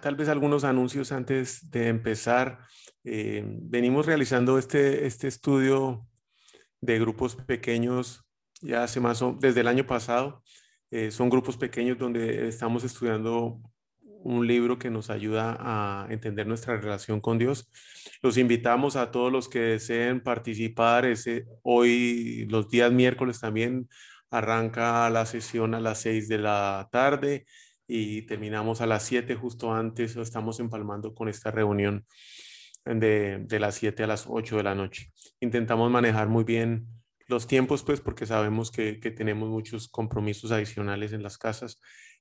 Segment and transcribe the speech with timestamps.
[0.00, 2.58] Tal vez algunos anuncios antes de empezar.
[3.02, 6.06] Eh, venimos realizando este, este estudio
[6.80, 8.24] de grupos pequeños
[8.60, 10.42] ya hace más o desde el año pasado.
[10.90, 13.60] Eh, son grupos pequeños donde estamos estudiando
[14.22, 17.70] un libro que nos ayuda a entender nuestra relación con Dios.
[18.22, 21.06] Los invitamos a todos los que deseen participar.
[21.06, 23.88] Ese, hoy, los días miércoles también,
[24.30, 27.46] arranca la sesión a las seis de la tarde
[27.92, 32.06] y terminamos a las 7 justo antes, o estamos empalmando con esta reunión
[32.84, 35.10] de, de las 7 a las 8 de la noche.
[35.40, 36.86] Intentamos manejar muy bien
[37.26, 41.80] los tiempos, pues porque sabemos que, que tenemos muchos compromisos adicionales en las casas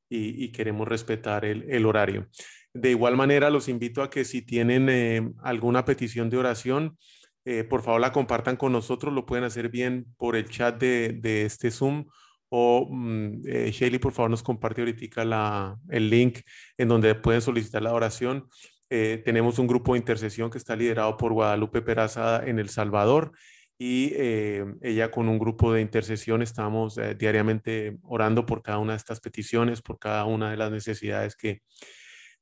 [0.09, 2.28] y, y queremos respetar el, el, horario.
[2.73, 6.98] De igual manera, los invito a que si tienen eh, alguna petición de oración,
[7.45, 11.14] eh, por favor la compartan con nosotros, lo pueden hacer bien por el chat de,
[11.14, 12.06] de este Zoom
[12.50, 16.39] o mm, eh, por favor, nos comparte ahorita el link
[16.78, 18.47] en donde pueden solicitar la oración.
[18.89, 23.31] Eh, tenemos un grupo de intercesión que está liderado por Guadalupe Peraza en El Salvador
[23.77, 28.94] y eh, ella con un grupo de intercesión estamos eh, diariamente orando por cada una
[28.94, 31.61] de estas peticiones, por cada una de las necesidades que,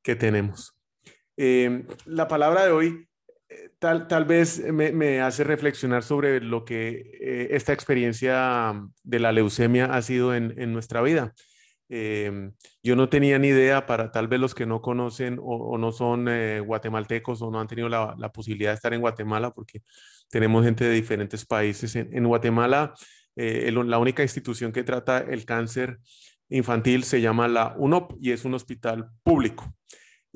[0.02, 0.74] que tenemos.
[1.36, 3.07] la palabra de hoy
[3.80, 9.32] tal, tal vez me, me, hace reflexionar sobre lo que eh, esta experiencia de la
[9.32, 11.34] leucemia ha sido en, en nuestra vida.
[11.90, 12.52] Eh,
[12.84, 16.28] yo no tenía ni idea para tal vez los que no conocen o, no son
[16.28, 19.84] eh, guatemaltecos o no han tenido la, la, posibilidad de estar en Guatemala, porque
[20.30, 21.96] tenemos gente de diferentes países.
[21.96, 22.94] En, en Guatemala,
[23.36, 26.00] eh, la única institución que trata el cáncer
[26.50, 29.74] infantil se llama la UNOP y es un hospital público.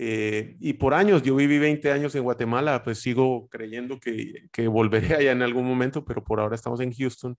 [0.03, 4.67] Eh, y por años, yo viví 20 años en Guatemala, pues sigo creyendo que, que
[4.67, 7.37] volveré allá en algún momento, pero por ahora estamos en Houston.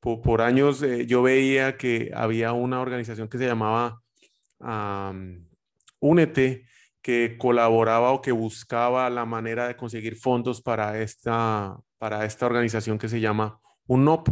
[0.00, 4.02] Por, por años eh, yo veía que había una organización que se llamaba
[4.58, 5.46] um,
[6.00, 6.66] Únete,
[7.02, 12.98] que colaboraba o que buscaba la manera de conseguir fondos para esta, para esta organización
[12.98, 14.30] que se llama UNOP.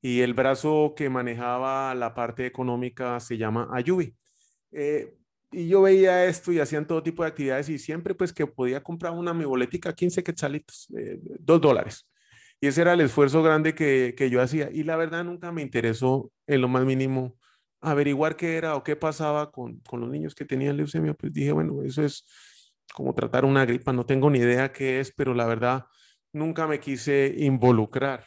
[0.00, 4.16] Y el brazo que manejaba la parte económica se llama Ayubi.
[4.72, 5.18] Eh,
[5.54, 8.82] y yo veía esto y hacían todo tipo de actividades y siempre pues que podía
[8.82, 12.06] comprar una mi boletica 15 quetzalitos, eh, dos dólares.
[12.60, 14.70] Y ese era el esfuerzo grande que, que, yo hacía.
[14.72, 17.36] Y la verdad nunca me interesó en lo más mínimo
[17.80, 21.14] averiguar qué era o qué pasaba con, con los niños que tenían leucemia.
[21.14, 22.26] Pues dije, bueno, eso es
[22.94, 25.86] como tratar una gripa, no tengo ni idea qué es, pero la verdad
[26.32, 28.24] nunca me quise involucrar.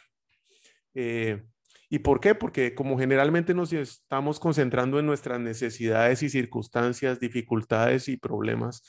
[0.94, 1.42] Eh,
[1.90, 2.34] ¿Y por qué?
[2.34, 8.82] Porque como generalmente nos estamos concentrando en nuestras necesidades y circunstancias, dificultades y problemas,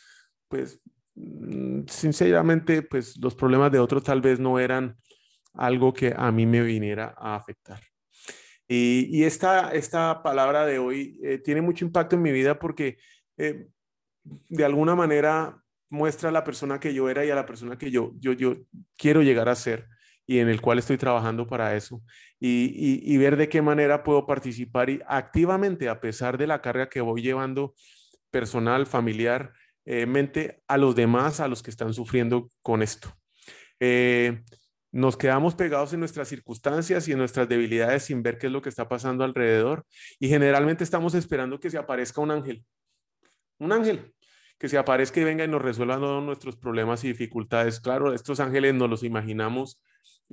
[0.49, 0.81] pues
[1.15, 4.97] mm, sinceramente, pues los problemas de otros tal vez no eran
[5.53, 7.79] algo que a mí me viniera a afectar.
[8.71, 12.97] Y, esta, esta palabra de hoy eh, tiene mucho impacto en mi vida porque
[13.37, 13.67] eh,
[14.23, 15.59] de alguna manera
[15.89, 18.57] muestra a la persona que yo era y a la persona que yo, yo, yo
[18.95, 19.87] quiero llegar a ser
[20.27, 22.03] y en el cual estoy trabajando para eso
[22.39, 27.21] y, ver de qué manera puedo participar activamente, a pesar de la carga que voy
[27.21, 27.73] llevando
[28.31, 29.53] personal, familiar,
[29.85, 33.13] eh, mente a los demás, a los que están sufriendo con esto.
[33.79, 34.43] Eh,
[34.91, 38.61] nos quedamos pegados en nuestras circunstancias y en nuestras debilidades sin ver qué es lo
[38.61, 39.85] que está pasando alrededor
[40.19, 42.65] y generalmente estamos esperando que se aparezca un ángel.
[43.59, 44.13] Un ángel
[44.57, 47.79] que se aparezca y venga y nos resuelva todos nuestros problemas y dificultades.
[47.79, 49.81] Claro, estos ángeles nos los imaginamos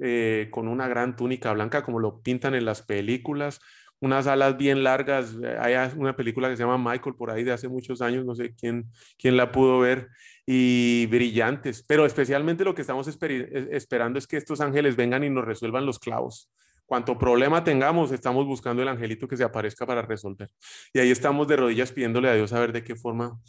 [0.00, 3.60] eh, con una gran túnica blanca, como lo pintan en las películas,
[4.00, 5.36] unas alas bien largas.
[5.42, 8.34] Eh, hay una película que se llama Michael por ahí de hace muchos años, no
[8.34, 10.08] sé quién, quién la pudo ver,
[10.46, 11.84] y brillantes.
[11.86, 15.98] Pero especialmente lo que estamos esperando es que estos ángeles vengan y nos resuelvan los
[15.98, 16.50] clavos.
[16.86, 20.48] Cuanto problema tengamos, estamos buscando el angelito que se aparezca para resolver.
[20.92, 23.40] Y ahí estamos de rodillas pidiéndole a Dios a ver de qué forma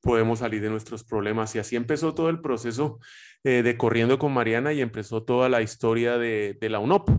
[0.00, 1.54] podemos salir de nuestros problemas.
[1.54, 2.98] Y así empezó todo el proceso
[3.44, 7.10] eh, de Corriendo con Mariana y empezó toda la historia de, la UNOP.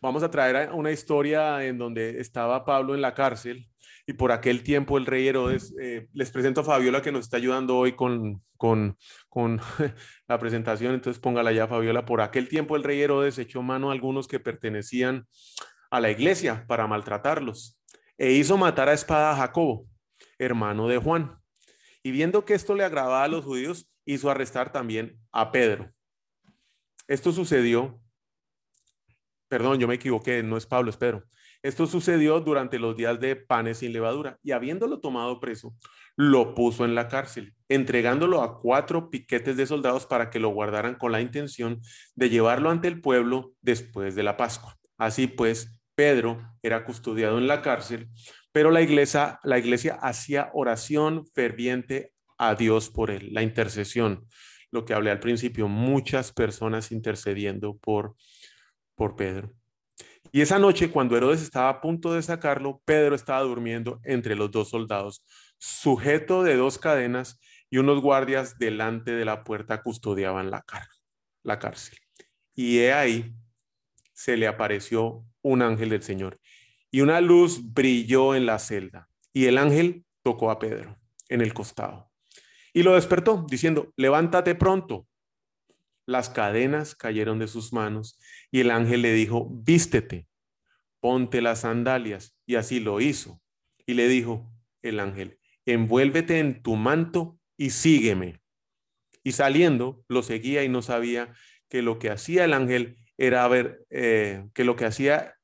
[0.00, 3.68] Vamos a traer una historia en donde estaba Pablo en la cárcel
[4.06, 7.36] y por aquel tiempo el rey Herodes, eh, les presento a Fabiola que nos está
[7.36, 8.96] ayudando hoy con, con,
[9.28, 9.60] con
[10.28, 13.92] la presentación, entonces póngala ya Fabiola, por aquel tiempo el rey Herodes echó mano a
[13.92, 15.26] algunos que pertenecían
[15.90, 17.78] a la iglesia para maltratarlos.
[18.16, 19.86] e hizo matar a espada a Jacobo,
[20.38, 21.37] hermano de Juan.
[22.02, 25.92] Y viendo que esto le agradaba a los judíos, hizo arrestar también a Pedro.
[27.06, 28.00] Esto sucedió,
[29.48, 31.24] perdón, yo me equivoqué, no es Pablo, es Pedro.
[31.62, 35.74] Esto sucedió durante los días de panes sin levadura y habiéndolo tomado preso,
[36.16, 40.94] lo puso en la cárcel, entregándolo a cuatro piquetes de soldados para que lo guardaran
[40.94, 41.80] con la intención
[42.14, 44.76] de llevarlo ante el pueblo después de la Pascua.
[44.98, 48.08] Así pues, Pedro era custodiado en la cárcel,
[48.52, 54.26] pero la iglesia, la iglesia hacía oración ferviente a Dios por él, la intercesión,
[54.70, 58.14] lo que hablé al principio, muchas personas intercediendo por,
[58.94, 59.52] por Pedro.
[60.30, 64.50] Y esa noche, cuando Herodes estaba a punto de sacarlo, Pedro estaba durmiendo entre los
[64.50, 65.24] dos soldados,
[65.58, 67.40] sujeto de dos cadenas
[67.70, 70.64] y unos guardias delante de la puerta custodiaban la,
[71.42, 71.98] la cárcel.
[72.54, 73.34] Y he ahí
[74.12, 76.38] se le apareció un ángel del Señor
[76.90, 80.98] y una luz brilló en la celda y el ángel tocó a Pedro
[81.28, 82.08] en el costado
[82.72, 85.08] y lo despertó diciendo, levántate pronto.
[86.06, 88.20] Las cadenas cayeron de sus manos
[88.50, 90.28] y el ángel le dijo, vístete,
[91.00, 92.38] ponte las sandalias.
[92.46, 93.42] Y así lo hizo.
[93.84, 94.50] Y le dijo
[94.82, 98.40] el ángel, envuélvete en tu manto y sígueme.
[99.24, 101.34] Y saliendo, lo seguía y no sabía
[101.68, 105.34] que lo que hacía el ángel era ver, eh, que lo que hacía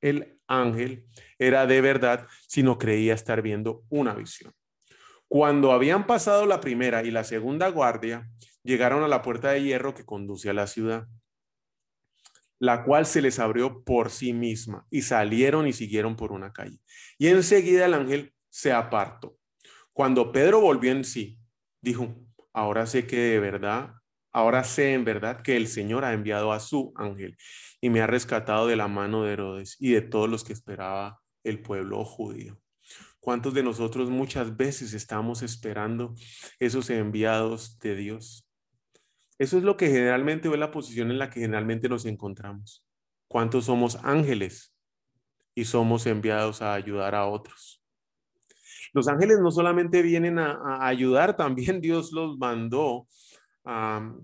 [0.00, 1.06] el ángel
[1.38, 4.52] era de verdad, sino creía estar viendo una visión.
[5.28, 8.28] Cuando habían pasado la primera y la segunda guardia,
[8.62, 11.08] llegaron a la puerta de hierro que conduce a la ciudad,
[12.58, 16.80] la cual se les abrió por sí misma y salieron y siguieron por una calle.
[17.18, 19.36] Y enseguida el ángel se apartó.
[19.92, 21.38] Cuando Pedro volvió en sí,
[21.80, 22.14] dijo,
[22.52, 23.94] ahora sé que de verdad,
[24.36, 27.38] ahora sé en verdad que el Señor ha enviado a su ángel
[27.80, 31.22] y me ha rescatado de la mano de Herodes y de todos los que esperaba
[31.42, 32.60] el pueblo judío.
[33.18, 36.14] ¿Cuántos de nosotros muchas veces estamos esperando
[36.58, 38.46] esos enviados de Dios?
[39.38, 42.86] Eso es lo que generalmente es la posición en la que generalmente nos encontramos.
[43.28, 44.76] ¿Cuántos somos ángeles
[45.54, 47.82] y somos enviados a ayudar a otros?
[48.92, 53.06] Los ángeles no solamente vienen a, ayudar, también Dios los mandó
[53.66, 54.14] a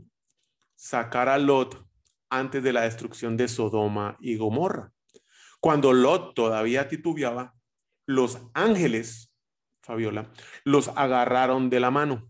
[0.77, 1.85] sacar a Lot
[2.31, 4.93] antes de la destrucción de Sodoma y Gomorra.
[5.61, 7.55] Cuando Lot todavía titubeaba,
[8.07, 9.35] los ángeles,
[9.83, 10.33] Fabiola,
[10.65, 12.29] los agarraron de la mano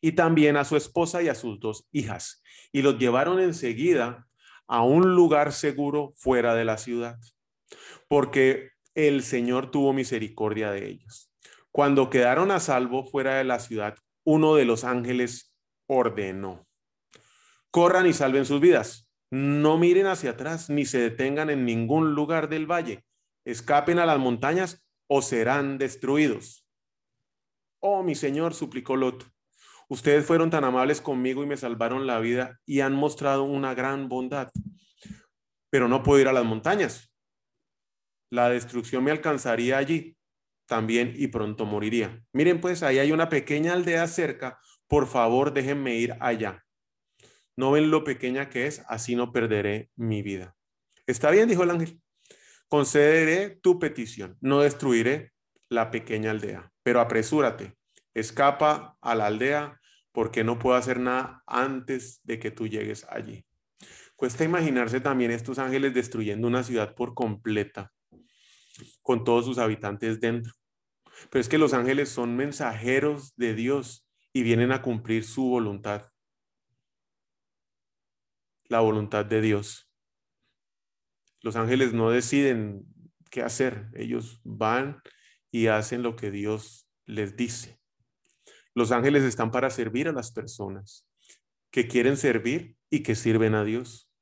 [0.00, 2.42] y también a su esposa y a sus dos hijas,
[2.72, 4.26] y los llevaron enseguida
[4.66, 7.18] a un lugar seguro fuera de la ciudad,
[8.08, 11.32] porque el Señor tuvo misericordia de ellos.
[11.70, 15.55] Cuando quedaron a salvo fuera de la ciudad, uno de los ángeles
[15.86, 16.66] ordenó,
[17.70, 22.48] corran y salven sus vidas, no miren hacia atrás ni se detengan en ningún lugar
[22.48, 23.04] del valle,
[23.44, 26.66] escapen a las montañas o serán destruidos.
[27.80, 29.26] Oh, mi Señor, suplicó Lot,
[29.88, 34.08] Ustedes fueron tan amables conmigo y me salvaron la vida y han mostrado una gran
[34.08, 34.50] bondad.
[35.70, 37.12] Pero no puedo ir a las montañas.
[38.30, 40.16] La destrucción me alcanzaría allí
[40.66, 42.24] también y pronto moriría.
[42.32, 44.58] Miren, pues ahí hay una pequeña aldea cerca.
[44.88, 46.64] Por favor, déjenme ir allá.
[47.56, 50.56] No ven lo pequeña que es, así no perderé mi vida.
[51.06, 52.00] Está bien, dijo el ángel.
[52.68, 54.36] Concederé tu petición.
[54.40, 55.32] No destruiré
[55.68, 57.76] la pequeña aldea, pero apresúrate
[58.16, 59.78] escapa a la aldea
[60.10, 63.44] porque no puedo hacer nada antes de que tú llegues allí.
[64.16, 67.92] Cuesta imaginarse también estos ángeles destruyendo una ciudad por completa,
[69.02, 70.54] con todos sus habitantes dentro.
[71.30, 74.05] Pero es que los ángeles son mensajeros de Dios
[74.36, 76.12] y vienen a cumplir su voluntad,
[78.64, 79.90] la voluntad de Dios.
[81.40, 82.84] Los ángeles no deciden
[83.30, 85.00] qué hacer, ellos van
[85.50, 87.80] y hacen lo que Dios les dice.
[88.74, 91.08] Los ángeles están para servir a las personas
[91.70, 94.12] que quieren servir y que sirven a Dios.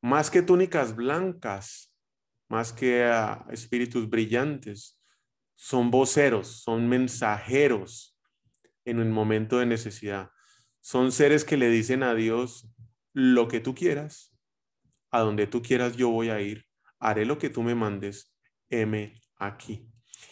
[0.00, 1.94] Más que túnicas blancas,
[2.48, 4.98] más que a espíritus brillantes,
[5.54, 8.16] son voceros, son mensajeros
[8.84, 10.30] en un momento de necesidad.
[10.80, 12.68] Son seres que le dicen a Dios
[13.12, 14.36] lo que tú quieras,
[15.10, 16.66] a donde tú quieras yo voy a ir,
[16.98, 18.34] haré lo que tú me mandes,
[18.68, 19.88] heme aquí.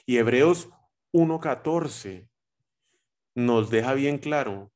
[0.06, 0.68] Y Hebreos
[1.12, 2.28] 1.14
[3.34, 4.72] nos deja bien claro,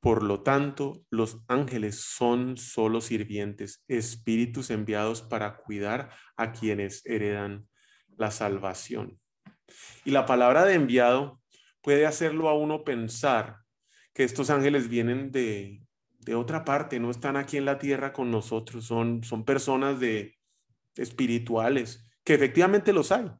[0.00, 7.68] por lo tanto, los ángeles son solo sirvientes, espíritus enviados para cuidar a quienes heredan
[8.16, 9.18] la salvación.
[10.04, 11.40] Y la palabra de enviado
[11.82, 13.58] puede hacerlo a uno pensar
[14.12, 15.82] que estos ángeles vienen de,
[16.20, 20.36] de otra parte, no están aquí en la tierra con nosotros, son, son personas de
[20.96, 23.30] espirituales, que efectivamente los hay.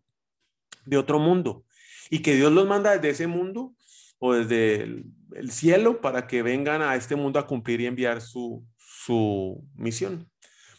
[0.86, 1.66] de otro mundo
[2.10, 3.74] y que Dios los manda desde ese mundo
[4.18, 8.66] o desde el, cielo para que vengan a este mundo a cumplir y enviar su,
[8.76, 10.30] su misión.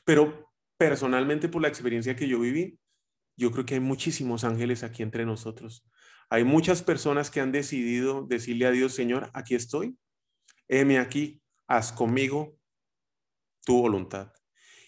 [0.03, 2.79] Pero personalmente por la experiencia que yo viví,
[3.37, 5.85] yo creo que hay muchísimos ángeles aquí entre nosotros.
[6.29, 9.97] Hay muchas personas que han decidido decirle a Dios, Señor, aquí estoy,
[10.67, 12.57] heme aquí, haz conmigo
[13.65, 14.31] tu voluntad.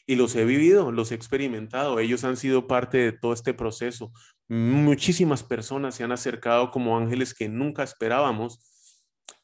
[0.05, 2.00] Y los he vivido, los he experimentado.
[2.00, 4.12] Ellos han sido parte de todo este proceso.
[4.50, 8.60] Muchísimas personas se han acercado como ángeles que nunca esperábamos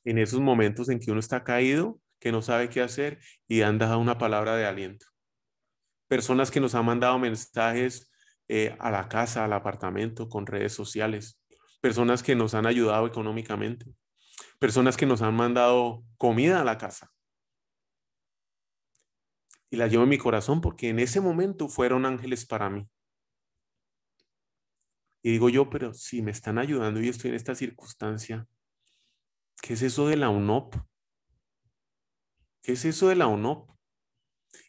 [0.04, 3.78] en esos momentos en que uno está caído, que no sabe qué hacer y han
[3.78, 5.06] dado una palabra de aliento.
[6.08, 8.12] Personas que nos han mandado mensajes
[8.48, 11.42] eh, a la casa, al apartamento, con redes sociales.
[11.82, 13.86] Personas que nos han ayudado económicamente.
[14.60, 17.12] Personas que nos han mandado comida a la casa
[19.70, 22.90] y la llevo en mi corazón porque en ese momento fueron ángeles para mí.
[25.22, 28.48] Y digo yo, pero si me están ayudando y estoy en esta circunstancia,
[29.62, 30.76] ¿qué es eso de la UNOP?
[32.62, 33.77] ¿Qué es eso de la UNOP?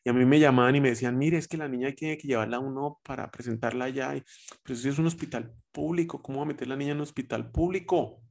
[0.09, 2.27] Y a mí me llamaban y me decían, mire, es que la niña tiene que
[2.27, 4.15] llevarla a UNOP para presentarla allá.
[4.63, 7.51] Pero si es un hospital público, ¿cómo va a meter la niña en un hospital
[7.51, 8.23] público?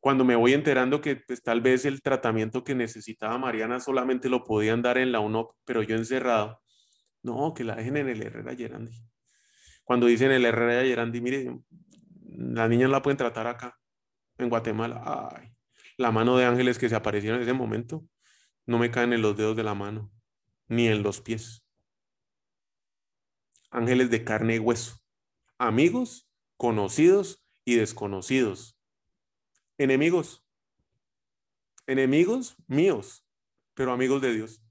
[0.00, 4.44] cuando me voy enterando que pues, tal vez el tratamiento que necesitaba Mariana solamente lo
[4.44, 6.60] podían dar en la UNOP, pero yo encerrado,
[7.22, 8.92] no, que la dejen en el Herrera Gerandi.
[9.82, 11.58] Cuando dicen el Herrera Gerandi, mire,
[12.36, 13.78] la niña la pueden tratar acá,
[14.36, 15.30] en Guatemala.
[15.34, 15.48] Ay,
[15.96, 18.04] la mano de ángeles que se aparecieron en ese momento
[18.68, 20.12] no me caen en los dedos de la mano,
[20.68, 21.64] ni en los pies.
[23.70, 25.00] Ángeles de carne y hueso,
[25.58, 28.78] amigos, conocidos y desconocidos
[29.78, 30.44] enemigos,
[31.86, 33.24] enemigos míos,
[33.74, 34.62] pero amigos de Dios,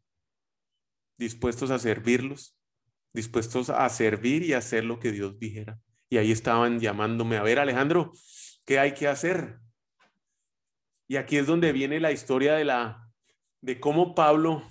[1.18, 2.56] dispuestos a servirlos,
[3.14, 5.80] dispuestos a servir y hacer lo que Dios dijera.
[6.10, 8.12] Y ahí estaban llamándome, a ver Alejandro,
[8.66, 9.60] ¿qué hay que hacer?
[11.08, 13.07] Y aquí es donde viene la historia de la
[13.62, 14.64] de cómo Pablo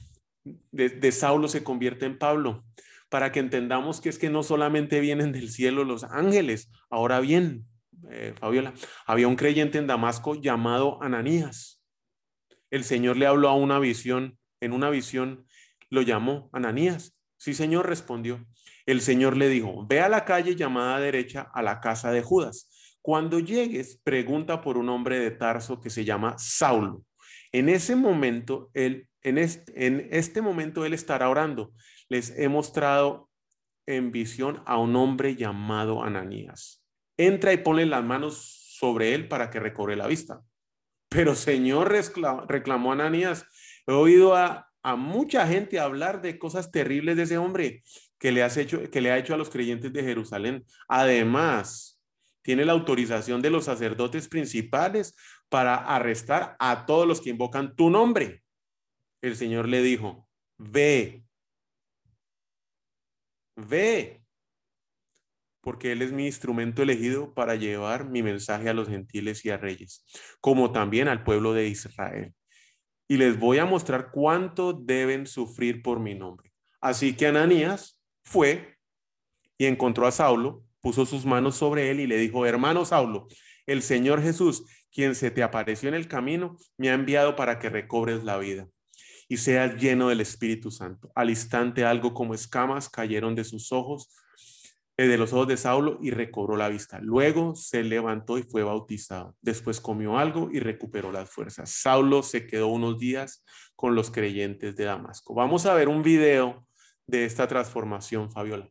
[0.70, 2.64] de, de Saulo se convierte en Pablo,
[3.08, 7.66] para que entendamos que es que no solamente vienen del cielo los ángeles, ahora bien,
[8.10, 8.74] eh, Fabiola,
[9.06, 11.82] había un creyente en Damasco llamado Ananías.
[12.70, 15.46] El Señor le habló a una visión, en una visión
[15.88, 17.16] lo llamó Ananías.
[17.38, 18.44] Sí, Señor, respondió.
[18.86, 22.68] El Señor le dijo, ve a la calle llamada derecha a la casa de Judas.
[23.02, 27.04] Cuando llegues, pregunta por un hombre de Tarso que se llama Saulo.
[27.52, 31.72] En ese momento, él, en este, en momento, él estará orando.
[32.08, 33.28] Les he mostrado
[33.86, 36.82] en visión a un hombre llamado Ananías
[37.16, 40.42] entra y pone las manos sobre él para que recobre la vista.
[41.08, 41.92] Pero Señor
[42.48, 43.46] reclamó Ananías,
[43.86, 47.82] he oído a, a, mucha gente hablar de cosas terribles de ese hombre
[48.18, 50.64] que le, has hecho, que le ha hecho a los creyentes de Jerusalén.
[50.88, 51.95] Además,
[52.46, 55.16] tiene la autorización de los sacerdotes principales
[55.48, 58.44] para arrestar a todos los que invocan tu nombre.
[59.20, 61.24] El Señor le dijo, ve,
[63.56, 64.22] ve,
[65.60, 69.56] porque Él es mi instrumento elegido para llevar mi mensaje a los gentiles y a
[69.56, 70.06] reyes,
[70.40, 72.32] como también al pueblo de Israel.
[73.08, 76.52] Y les voy a mostrar cuánto deben sufrir por mi nombre.
[76.80, 78.76] Así que Ananías fue
[79.58, 83.26] y encontró a Saulo, puso sus manos sobre él y le dijo, hermano Saulo,
[83.66, 84.62] el Señor Jesús,
[84.92, 88.68] quien se te apareció en el camino, me ha enviado para que recobres la vida
[89.28, 91.10] y seas lleno del Espíritu Santo.
[91.16, 94.14] Al instante algo como escamas cayeron de sus ojos
[94.96, 97.00] de los ojos de Saulo y recobró la vista.
[97.00, 99.34] Luego se levantó y fue bautizado.
[99.40, 101.68] Después comió algo y recuperó las fuerzas.
[101.68, 105.34] Saulo se quedó unos días con los creyentes de Damasco.
[105.34, 106.64] Vamos a ver un video
[107.08, 108.70] de esta transformación, Fabiola.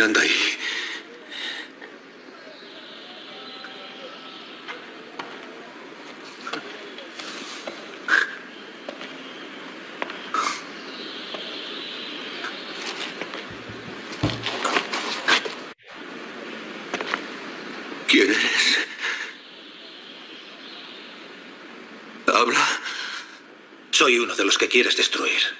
[0.00, 0.30] Anda ahí?
[18.08, 18.78] ¿Quién eres?
[22.26, 22.80] Habla.
[23.90, 25.51] Soy uno de los que quieres destruir.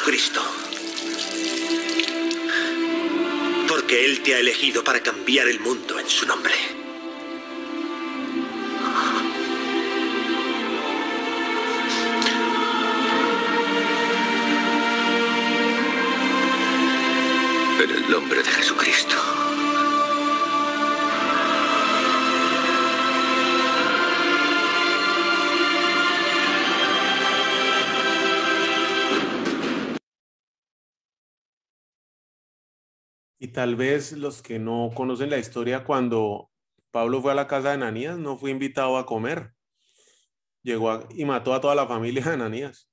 [0.00, 0.40] Jesucristo.
[3.68, 6.54] Porque Él te ha elegido para cambiar el mundo en su nombre.
[17.82, 19.39] En el nombre de Jesucristo.
[33.52, 36.50] Tal vez los que no conocen la historia, cuando
[36.90, 39.52] Pablo fue a la casa de Ananías, no fue invitado a comer.
[40.62, 42.90] Llegó y mató a toda la familia de Ananías.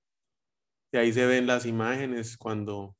[0.91, 2.95] Y ahí se ven las imágenes cuando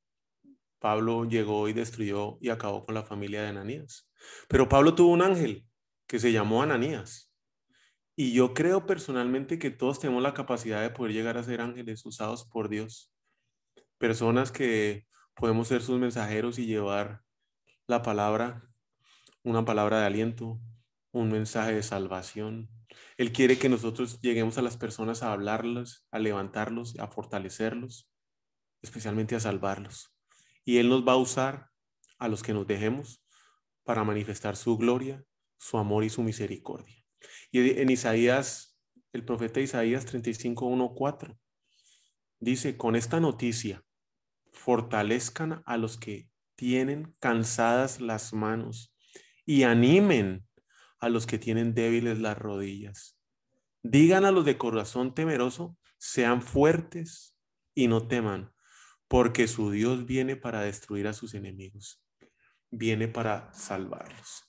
[0.80, 4.10] Pablo llegó y destruyó y acabó con la familia de Ananías.
[4.48, 5.66] Pero Pablo tuvo un ángel
[6.08, 7.32] que se llamó Ananías.
[8.16, 12.06] Y yo creo personalmente que todos tenemos la capacidad de poder llegar a ser ángeles
[12.06, 13.14] usados por Dios.
[14.00, 17.22] Personas que podemos ser sus mensajeros y llevar
[17.88, 18.70] la palabra,
[19.44, 20.60] una palabra de aliento,
[21.12, 22.70] un mensaje de salvación.
[23.16, 28.12] Él quiere que nosotros lleguemos a las personas a hablarlos, a levantarlos, a fortalecerlos,
[28.82, 30.14] especialmente a salvarlos.
[30.66, 31.70] Y Él nos va a usar
[32.20, 33.24] a los que nos dejemos
[33.86, 35.24] para manifestar su gloria,
[35.58, 37.06] su amor y su misericordia.
[37.52, 38.78] Y en Isaías,
[39.14, 41.40] el profeta Isaías 35, 1, 4,
[42.40, 43.82] dice, con esta noticia,
[44.52, 48.94] fortalezcan a los que tienen cansadas las manos
[49.46, 50.46] y animen
[51.00, 53.18] a los que tienen débiles las rodillas.
[53.84, 57.38] Digan a los de corazón temeroso, sean fuertes
[57.74, 58.52] y no teman,
[59.08, 62.04] porque su Dios viene para destruir a sus enemigos,
[62.70, 64.44] viene para salvarlos.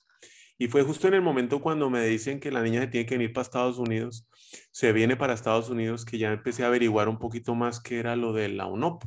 [0.57, 3.17] Y fue justo en el momento cuando me dicen que la niña se tiene que
[3.17, 4.27] venir para Estados Unidos,
[4.71, 8.17] se viene para Estados Unidos, que ya empecé a averiguar un poquito más qué era
[8.17, 9.03] lo de la UNOP.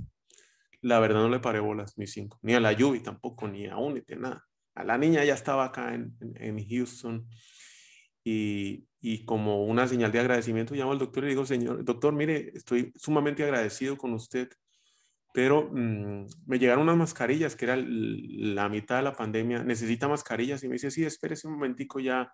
[0.82, 3.76] La verdad no le paré bolas ni cinco, ni a la Yubi tampoco, ni a
[3.76, 4.44] Únete, nada.
[4.74, 7.26] A la niña ya estaba acá en, en, en Houston
[8.24, 12.12] y, y, como una señal de agradecimiento llamo al doctor y le digo, señor, doctor,
[12.12, 14.48] mire, estoy sumamente agradecido con usted,
[15.32, 20.62] pero mmm, me llegaron unas mascarillas, que era la mitad de la pandemia, necesita mascarillas
[20.62, 22.32] y me dice, sí, espérese un momentico, ya,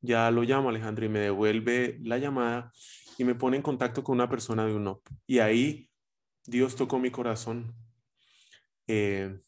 [0.00, 2.72] ya lo llamo Alejandro y me devuelve la llamada
[3.16, 5.06] y me pone en contacto con una persona de UNOP.
[5.26, 5.90] Y ahí
[6.46, 7.74] Dios tocó mi corazón
[8.88, 9.38] eh,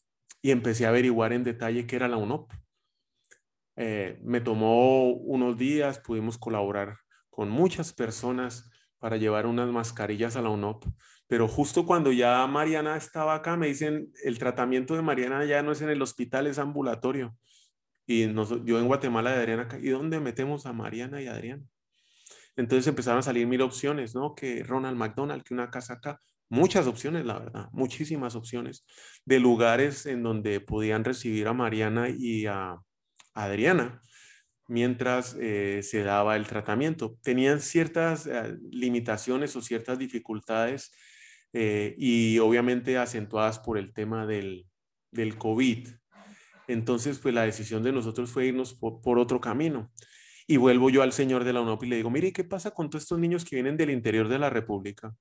[0.41, 2.53] y empecé a averiguar en detalle qué era la UNOP.
[3.75, 6.97] Eh, me tomó unos días, pudimos colaborar
[7.29, 10.85] con muchas personas para llevar unas mascarillas a la UNOP,
[11.27, 15.71] pero justo cuando ya Mariana estaba acá, me dicen, el tratamiento de Mariana ya no
[15.71, 17.35] es en el hospital, es ambulatorio.
[18.05, 21.63] Y nos, yo en Guatemala de Adriana, ¿y dónde metemos a Mariana y a Adriana?
[22.57, 24.35] Entonces empezaron a salir mil opciones, ¿no?
[24.35, 26.19] Que Ronald McDonald, que una casa acá,
[26.51, 28.85] muchas opciones, la verdad, muchísimas opciones
[29.25, 32.75] de lugares en donde podían recibir a Mariana y a,
[33.33, 34.01] Adriana
[34.67, 37.17] mientras eh, se daba el tratamiento.
[37.23, 40.91] Tenían ciertas eh, limitaciones o ciertas dificultades
[41.53, 44.67] eh, y obviamente acentuadas por el tema del,
[45.11, 45.87] del, COVID.
[46.67, 49.89] Entonces, pues la decisión de nosotros fue irnos por, por, otro camino.
[50.47, 52.89] Y vuelvo yo al señor de la UNOP y le digo, mire, ¿qué pasa con
[52.89, 55.15] todos estos niños que vienen del interior de la República?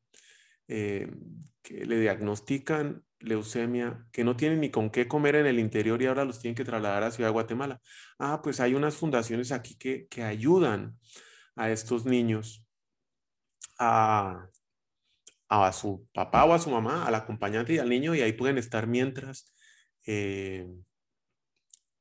[1.63, 6.07] Que le diagnostican leucemia, que no tienen ni con qué comer en el interior y
[6.07, 7.81] ahora los tienen que trasladar a Ciudad de Guatemala.
[8.19, 10.99] Ah, pues hay unas fundaciones aquí que, que ayudan
[11.55, 12.65] a estos niños
[13.79, 14.49] a,
[15.49, 18.59] a su papá o a su mamá, al acompañante y al niño, y ahí pueden
[18.59, 19.53] estar mientras
[20.07, 20.67] eh,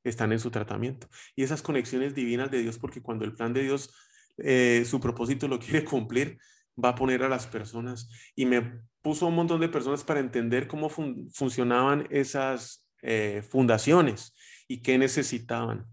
[0.04, 1.08] están en su tratamiento.
[1.36, 3.94] Y esas conexiones divinas de Dios, porque cuando el plan de Dios,
[4.38, 6.38] eh, su propósito lo quiere cumplir,
[6.82, 8.08] va a poner a las personas.
[8.34, 14.34] Y me puso un montón de personas para entender cómo funcionaban esas eh, fundaciones
[14.68, 15.86] y qué necesitaban.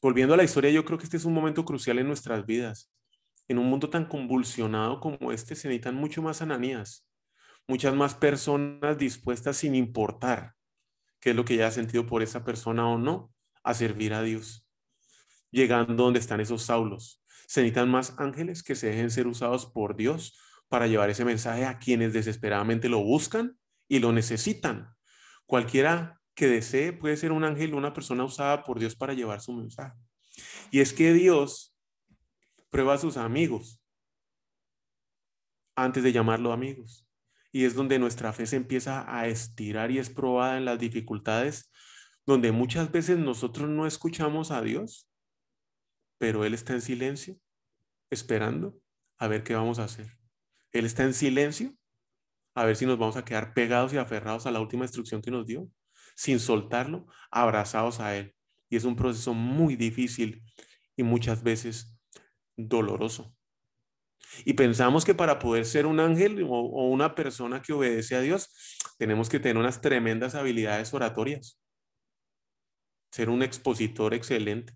[0.00, 2.90] Volviendo a la historia, yo creo que este es un momento crucial en nuestras vidas.
[3.48, 7.06] En un mundo tan convulsionado como este, se necesitan mucho más ananías,
[7.66, 10.54] muchas más personas dispuestas sin importar
[11.20, 14.22] qué es lo que ya ha sentido por esa persona o no, a servir a
[14.22, 14.66] Dios.
[15.50, 17.23] Llegando donde están esos saulos.
[17.46, 21.66] Se necesitan más ángeles que se dejen ser usados por Dios para llevar ese mensaje
[21.66, 24.94] a quienes desesperadamente lo buscan y lo necesitan.
[25.46, 29.40] Cualquiera que desee puede ser un ángel o una persona usada por Dios para llevar
[29.40, 29.96] su mensaje.
[30.70, 31.76] Y es que Dios
[32.70, 33.80] prueba a sus amigos
[35.76, 37.06] antes de llamarlo amigos.
[37.52, 41.70] Y es donde nuestra fe se empieza a estirar y es probada en las dificultades,
[42.26, 45.08] donde muchas veces nosotros no escuchamos a Dios,
[46.18, 47.38] pero Él está en silencio,
[48.10, 48.78] esperando
[49.18, 50.18] a ver qué vamos a hacer.
[50.72, 51.74] Él está en silencio,
[52.54, 55.30] a ver si nos vamos a quedar pegados y aferrados a la última instrucción que
[55.30, 55.68] nos dio,
[56.16, 58.34] sin soltarlo, abrazados a Él.
[58.68, 60.42] Y es un proceso muy difícil
[60.96, 61.96] y muchas veces
[62.56, 63.34] doloroso.
[64.44, 68.50] Y pensamos que para poder ser un ángel o, una persona que obedece a Dios,
[68.98, 71.60] tenemos que tener unas tremendas habilidades oratorias.
[73.12, 74.74] Ser un expositor excelente.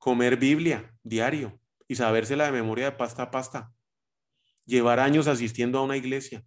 [0.00, 3.74] Comer Biblia diario y sabérsela de memoria de pasta a pasta.
[4.64, 6.42] Llevar años asistiendo a una iglesia.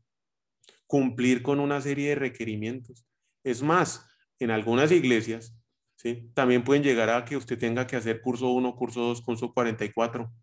[0.87, 3.05] Cumplir con una serie de requerimientos.
[3.43, 5.55] Es más, en algunas iglesias,
[5.97, 6.31] ¿sí?
[6.33, 10.33] también pueden llegar a que usted tenga que hacer curso 1, curso 2, curso 44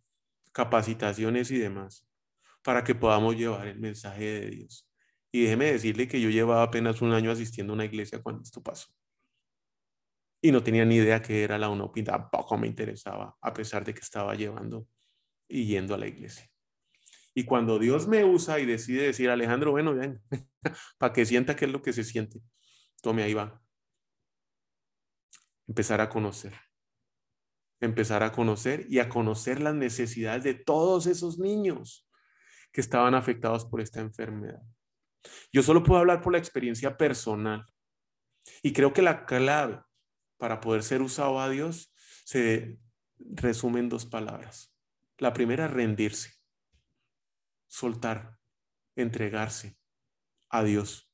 [0.52, 2.06] capacitaciones y demás,
[2.62, 4.88] para que podamos llevar el mensaje de Dios.
[5.32, 8.62] Y déjeme decirle que yo llevaba apenas un año asistiendo a una iglesia cuando esto
[8.62, 8.88] pasó.
[10.42, 13.92] Y no tenía ni idea qué era la UNOPI, tampoco me interesaba, a pesar de
[13.92, 14.86] que estaba llevando
[15.48, 16.50] y yendo a la iglesia.
[17.34, 20.22] Y cuando Dios me usa y decide decir, Alejandro, bueno, ven,
[20.98, 22.40] para que sienta qué es lo que se siente,
[23.02, 23.62] tome ahí va.
[25.66, 26.54] Empezar a conocer
[27.80, 32.06] empezar a conocer y a conocer las necesidades de todos esos niños
[32.72, 34.62] que estaban afectados por esta enfermedad.
[35.52, 37.66] Yo solo puedo hablar por la experiencia personal
[38.62, 39.80] y creo que la clave
[40.40, 41.92] para poder ser usado a Dios
[42.24, 42.78] se
[43.18, 44.74] resume en dos palabras.
[45.18, 46.32] La primera, rendirse,
[47.68, 48.38] soltar,
[48.96, 49.78] entregarse
[50.48, 51.12] a Dios.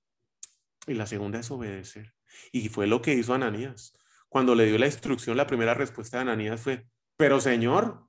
[0.86, 2.14] Y la segunda es obedecer.
[2.52, 3.98] Y fue lo que hizo Ananías.
[4.28, 8.08] Cuando le dio la instrucción, la primera respuesta de Ananías fue, pero Señor,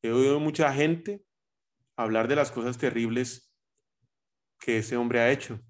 [0.00, 1.26] he oído mucha gente
[1.96, 3.52] hablar de las cosas terribles
[4.60, 5.60] que ese hombre ha hecho.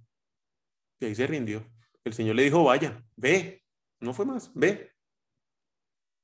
[0.99, 1.67] Y ahí se rindió.
[2.05, 3.60] El Señor le dijo, vaya, ve.
[4.01, 4.93] No fue más, ve.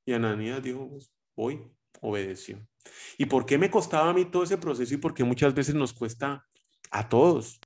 [0.07, 2.67] Y Ananías dijo, pues, voy, obedeció.
[3.19, 5.75] ¿Y por qué me costaba a mí todo ese proceso y por qué muchas veces
[5.75, 6.47] nos cuesta
[6.91, 7.61] a todos?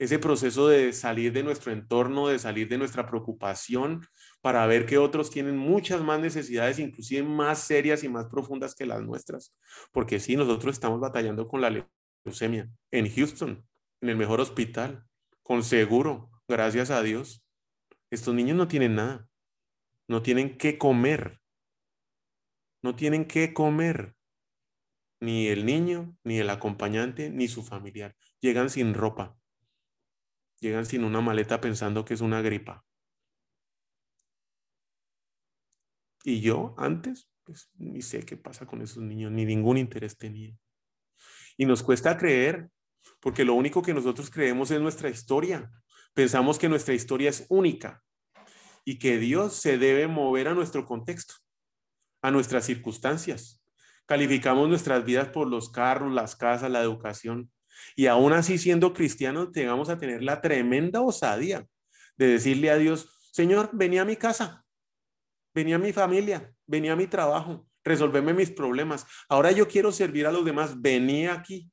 [0.00, 4.06] ese proceso de salir de nuestro entorno, de salir de nuestra preocupación,
[4.40, 8.86] para ver que otros tienen muchas más necesidades, inclusive más serias y más profundas que
[8.86, 9.54] las nuestras.
[9.92, 11.86] Porque sí, nosotros estamos batallando con la
[12.24, 13.62] leucemia en Houston,
[14.00, 15.04] en el mejor hospital,
[15.42, 17.44] con seguro, gracias a Dios.
[18.10, 19.28] Estos niños no tienen nada,
[20.08, 21.40] no tienen qué comer,
[22.82, 24.16] no tienen qué comer.
[25.22, 28.16] Ni el niño, ni el acompañante, ni su familiar.
[28.40, 29.40] Llegan sin ropa
[30.60, 32.84] Llegan sin una maleta pensando que es una gripa.
[36.22, 40.54] Y yo antes, pues ni sé qué pasa con esos niños, ni ningún interés tenía.
[41.56, 42.70] Y nos cuesta creer,
[43.20, 45.70] porque lo único que nosotros creemos es nuestra historia.
[46.14, 48.02] Pensamos que nuestra historia es única
[48.84, 51.34] y que Dios se debe mover a nuestro contexto,
[52.22, 53.62] a nuestras circunstancias.
[54.06, 57.50] Calificamos nuestras vidas por los carros, las casas, la educación.
[57.94, 61.66] Y aún así, siendo cristianos, llegamos a tener la tremenda osadía
[62.16, 64.64] de decirle a Dios, Señor, venía a mi casa,
[65.54, 69.06] venía a mi familia, venía a mi trabajo, resolverme mis problemas.
[69.28, 71.70] Ahora yo quiero servir a los demás, venía aquí.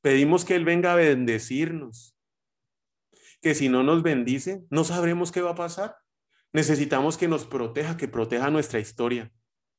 [0.00, 2.16] Pedimos que Él venga a bendecirnos.
[3.42, 5.98] Que si no nos bendice, no sabremos qué va a pasar.
[6.52, 9.30] Necesitamos que nos proteja, que proteja nuestra historia.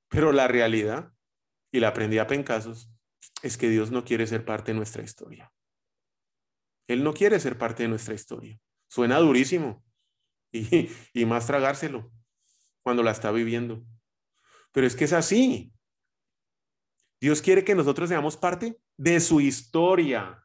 [0.09, 1.11] Pero la realidad,
[1.71, 2.91] y la aprendí a pencasos,
[3.41, 5.51] es que Dios no quiere ser parte de nuestra historia.
[6.87, 8.59] Él no quiere ser parte de nuestra historia.
[8.87, 9.83] Suena durísimo
[10.51, 12.11] y, y más tragárselo
[12.83, 13.83] cuando la está viviendo.
[14.71, 15.73] Pero es que es así.
[17.21, 20.43] Dios quiere que nosotros seamos parte de su historia.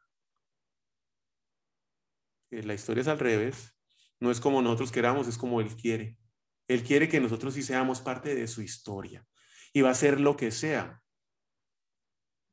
[2.51, 3.75] Eh, la historia es al revés.
[4.19, 6.17] No es como nosotros queramos, es como Él quiere.
[6.67, 9.25] Él quiere que nosotros sí seamos parte de su historia.
[9.73, 11.01] Y va a hacer lo que sea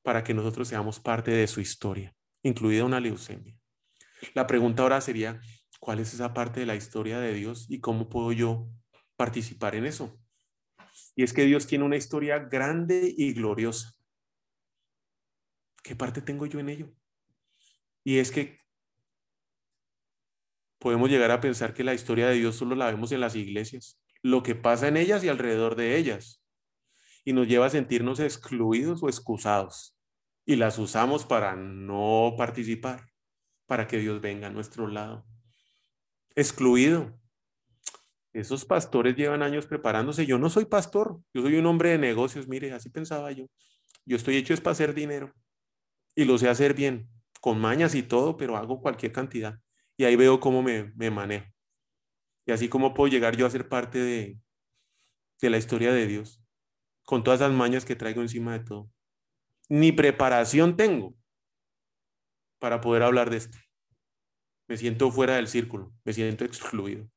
[0.03, 3.59] para que nosotros seamos parte de su historia, incluida una leucemia.
[4.35, 5.41] La pregunta ahora sería,
[5.81, 8.69] ¿cuál es esa parte de la historia de Dios y cómo puedo yo
[9.17, 10.19] participar en eso?
[11.15, 13.95] Y es que Dios tiene una historia grande y gloriosa.
[15.83, 16.93] ¿Qué parte tengo yo en ello?
[18.05, 18.59] Y es que
[20.79, 23.99] podemos llegar a pensar que la historia de Dios solo la vemos en las iglesias,
[24.23, 26.43] lo que pasa en ellas y alrededor de ellas,
[27.25, 29.97] y nos lleva a sentirnos excluidos o excusados
[30.47, 33.11] y las usamos para no participar,
[33.67, 35.27] para que Dios venga a nuestro lado.
[36.37, 37.19] Excluido.
[38.33, 40.25] Esos pastores llevan años preparándose.
[40.25, 43.47] Yo no soy pastor, yo soy un hombre de negocios, mire, así pensaba yo.
[44.05, 45.33] Yo estoy hecho es para hacer dinero
[46.15, 47.09] y lo sé hacer bien,
[47.41, 49.59] con mañas y todo, pero hago cualquier cantidad.
[49.97, 51.47] Y ahí veo cómo me, me manejo.
[52.47, 54.39] Y así como puedo llegar yo a ser parte de,
[55.41, 56.43] de la historia de Dios,
[57.05, 58.91] con todas esas mañas que traigo encima de todo
[59.69, 61.15] ni preparación tengo
[62.59, 63.59] para poder hablar de esto.
[64.69, 67.09] Me siento fuera del círculo, me siento excluido.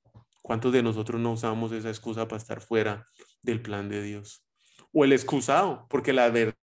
[0.42, 3.06] ¿Cuántos de nosotros no usamos esa excusa para estar fuera
[3.42, 4.46] del plan de Dios?
[4.92, 6.56] O el excusado, porque la verdad,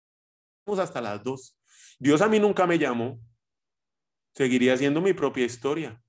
[0.79, 1.57] hasta las dos.
[1.99, 3.19] Dios a mí nunca me llamó.
[4.33, 6.01] Seguiría haciendo mi propia historia.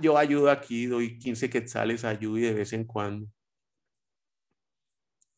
[0.00, 3.26] Yo ayudo aquí, doy 15 quetzales, ayudo y de vez en cuando.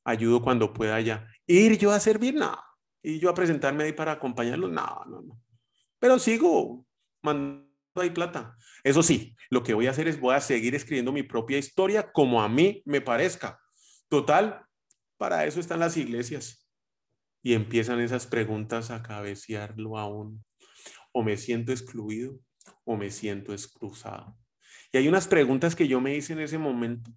[0.05, 1.29] Ayudo cuando pueda ya.
[1.47, 2.67] Ir yo a servir, no
[3.07, 5.41] y yo a presentarme ahí para acompañarlos, no, no, no.
[6.01, 6.85] Pero sigo
[7.23, 8.57] mandando ahí plata.
[8.83, 12.11] Eso sí, lo que voy a hacer es voy a seguir escribiendo mi propia historia
[12.11, 13.61] como a mí me parezca.
[14.09, 14.67] Total,
[15.19, 16.69] para eso están las iglesias.
[17.45, 20.45] Y empiezan esas preguntas a cabecearlo aún.
[21.13, 22.41] O me siento excluido
[22.85, 24.37] o me siento exclusado.
[24.93, 27.11] Y hay unas preguntas que yo me hice en ese momento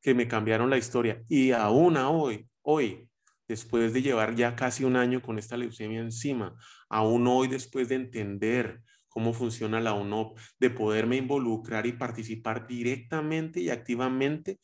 [0.00, 1.24] que me cambiaron la historia.
[1.28, 3.08] Y aún a hoy, hoy,
[3.48, 6.54] después de llevar ya casi un año con esta leucemia encima,
[6.88, 8.82] aún hoy después de entender
[9.16, 14.60] cómo funciona la UNOP, de poderme involucrar y participar directamente y activamente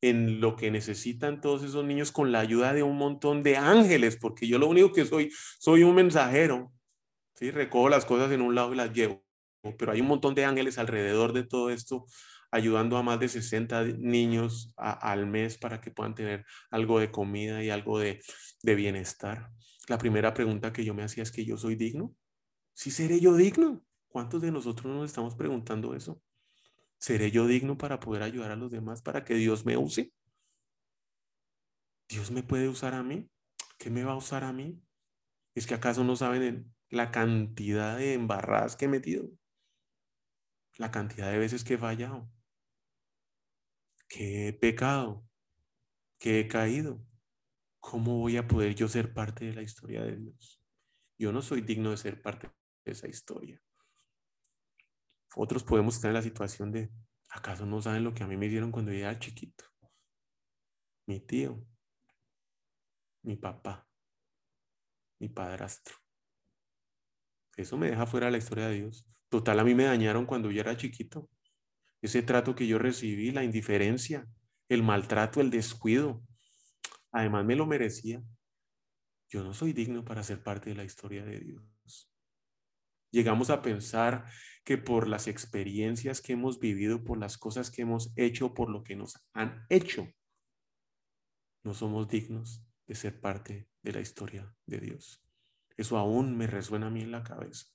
[0.00, 4.16] en lo que necesitan todos esos niños con la ayuda de un montón de ángeles,
[4.16, 6.72] porque yo lo único que soy, soy un mensajero,
[7.36, 7.52] ¿sí?
[7.52, 9.24] recojo las cosas en un lado y las llevo,
[9.78, 12.06] pero hay un montón de ángeles alrededor de todo esto
[12.50, 17.64] ayudando a más de 60 niños al mes para que puedan tener algo de comida
[17.64, 18.20] y algo de,
[18.62, 19.50] de bienestar.
[19.88, 22.14] La primera pregunta que yo me hacía es que yo soy digno.
[22.74, 23.82] ¿Sí seré yo digno?
[24.08, 26.20] ¿Cuántos de nosotros nos estamos preguntando eso?
[26.98, 30.12] ¿Seré yo digno para poder ayudar a los demás, para que Dios me use?
[32.08, 33.30] ¿Dios me puede usar a mí?
[33.78, 34.80] ¿Qué me va a usar a mí?
[35.54, 39.30] ¿Es que acaso no saben la cantidad de embarradas que he metido?
[40.82, 42.28] La cantidad de veces que he fallado
[44.08, 45.24] que he pecado,
[46.18, 47.06] que he caído.
[47.78, 50.60] ¿Cómo voy a poder yo ser parte de la historia de Dios?
[51.16, 52.50] Yo no soy digno de ser parte
[52.84, 53.62] de esa historia.
[55.36, 56.90] Otros podemos estar en la situación de,
[57.30, 59.64] ¿acaso no saben lo que a mí me dieron cuando yo era chiquito?
[61.06, 61.64] Mi tío,
[63.22, 63.88] mi papá,
[65.20, 65.94] mi padrastro.
[67.56, 69.06] Eso me deja fuera de la historia de Dios.
[69.32, 71.30] Total, a mí me dañaron cuando yo era chiquito
[72.02, 74.28] ese trato que yo recibí, la indiferencia,
[74.68, 76.22] el maltrato, el descuido.
[77.12, 78.22] Además me lo merecía.
[79.30, 82.12] Yo no soy digno para ser parte de la historia de Dios.
[83.10, 84.26] Llegamos a pensar
[84.64, 88.84] que por las experiencias que hemos vivido, por las cosas que hemos hecho, por lo
[88.84, 90.08] que nos han hecho,
[91.64, 95.24] no somos dignos de ser parte de la historia de Dios.
[95.74, 97.71] Eso aún me resuena a mí en la cabeza.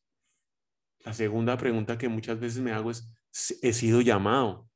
[1.00, 3.10] La segunda pregunta que muchas veces me hago es,
[3.62, 4.70] he sido llamado.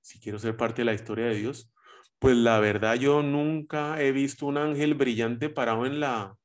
[0.00, 1.72] Si quiero ser parte de la historia de Dios,
[2.18, 6.36] pues la verdad yo nunca he visto un ángel brillante parado en la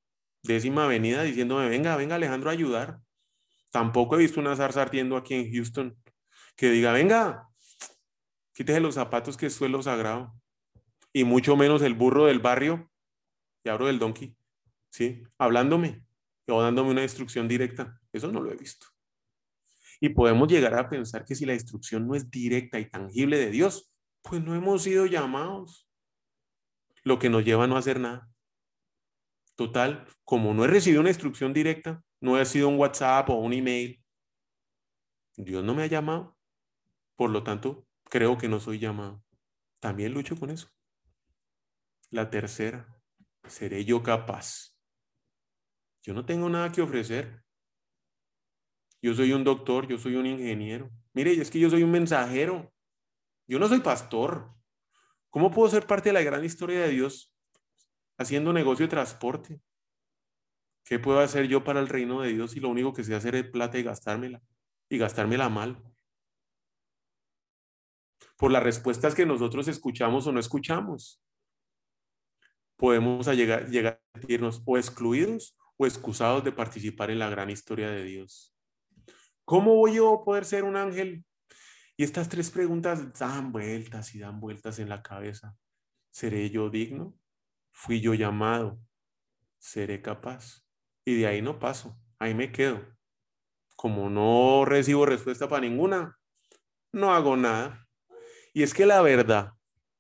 [0.42, 3.00] décima avenida diciéndome, venga, venga Alejandro a ayudar.
[3.72, 5.98] Tampoco he visto una zarza ardiendo aquí en Houston
[6.56, 7.50] que diga, venga,
[8.54, 10.34] quítese los zapatos que es suelo sagrado.
[11.12, 12.90] Y mucho menos el burro del barrio,
[13.64, 14.36] y abro del donkey,
[14.92, 15.24] ¿sí?
[15.38, 16.06] Hablándome
[16.48, 18.00] o dándome una instrucción directa.
[18.16, 18.88] Eso no lo he visto.
[20.00, 23.50] Y podemos llegar a pensar que si la instrucción no es directa y tangible de
[23.50, 25.90] Dios, pues no hemos sido llamados.
[27.04, 28.30] Lo que nos lleva a no hacer nada.
[29.56, 33.54] Total, como no he recibido una instrucción directa, no ha sido un WhatsApp o un
[33.54, 34.04] email.
[35.38, 36.38] Dios no me ha llamado.
[37.16, 39.24] Por lo tanto, creo que no soy llamado.
[39.80, 40.70] También lucho con eso.
[42.10, 43.02] La tercera,
[43.48, 44.76] seré yo capaz.
[46.02, 47.45] Yo no tengo nada que ofrecer.
[49.06, 50.90] Yo soy un doctor, yo soy un ingeniero.
[51.14, 52.74] Mire, es que yo soy un mensajero.
[53.46, 54.52] Yo no soy pastor.
[55.30, 57.32] ¿Cómo puedo ser parte de la gran historia de Dios
[58.18, 59.62] haciendo negocio de transporte?
[60.84, 63.36] ¿Qué puedo hacer yo para el reino de Dios si lo único que sé hacer
[63.36, 64.42] es plata y gastármela?
[64.90, 65.84] Y gastármela mal.
[68.38, 71.22] Por las respuestas que nosotros escuchamos o no escuchamos,
[72.76, 77.92] podemos llegar, llegar a sentirnos o excluidos o excusados de participar en la gran historia
[77.92, 78.55] de Dios.
[79.46, 81.24] ¿Cómo voy yo a poder ser un ángel?
[81.98, 85.56] Y estas tres preguntas dan vueltas y dan vueltas en la cabeza.
[86.12, 87.18] ¿Seré yo digno?
[87.72, 88.80] ¿Fui yo llamado?
[89.60, 90.66] ¿Seré capaz?
[91.06, 92.84] y de ahí no paso, ahí me quedo.
[93.76, 96.18] Como no recibo respuesta para ninguna,
[96.92, 97.88] no hago nada.
[98.54, 99.52] Y es que la verdad,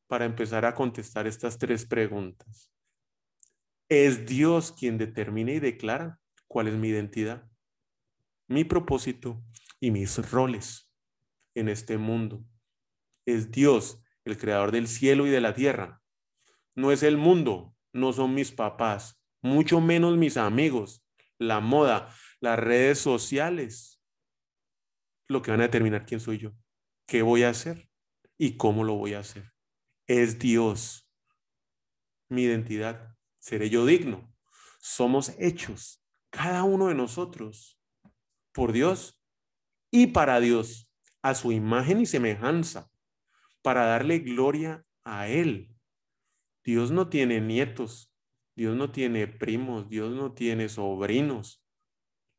[0.08, 2.72] para empezar a contestar estas tres preguntas,
[3.88, 7.48] es Dios quien determina y declara cuál es mi identidad,
[8.48, 9.44] mi propósito
[9.80, 10.92] y mis roles
[11.56, 12.46] en este mundo.
[13.26, 16.02] Es Dios el creador del cielo y de la tierra.
[16.76, 21.06] No es el mundo, no son mis papás, mucho menos mis amigos,
[21.38, 24.02] la moda, las redes sociales,
[25.28, 26.54] lo que van a determinar quién soy yo,
[27.08, 27.90] qué voy a hacer
[28.38, 29.54] y cómo lo voy a hacer.
[30.08, 31.10] Es Dios,
[32.30, 33.16] mi identidad.
[33.40, 34.34] ¿Seré yo digno?
[34.80, 37.75] Somos hechos, cada uno de nosotros,
[38.56, 39.22] por Dios
[39.92, 40.90] y para Dios,
[41.22, 42.90] a su imagen y semejanza,
[43.62, 45.76] para darle gloria a Él.
[46.64, 48.12] Dios no tiene nietos,
[48.56, 51.64] Dios no tiene primos, Dios no tiene sobrinos.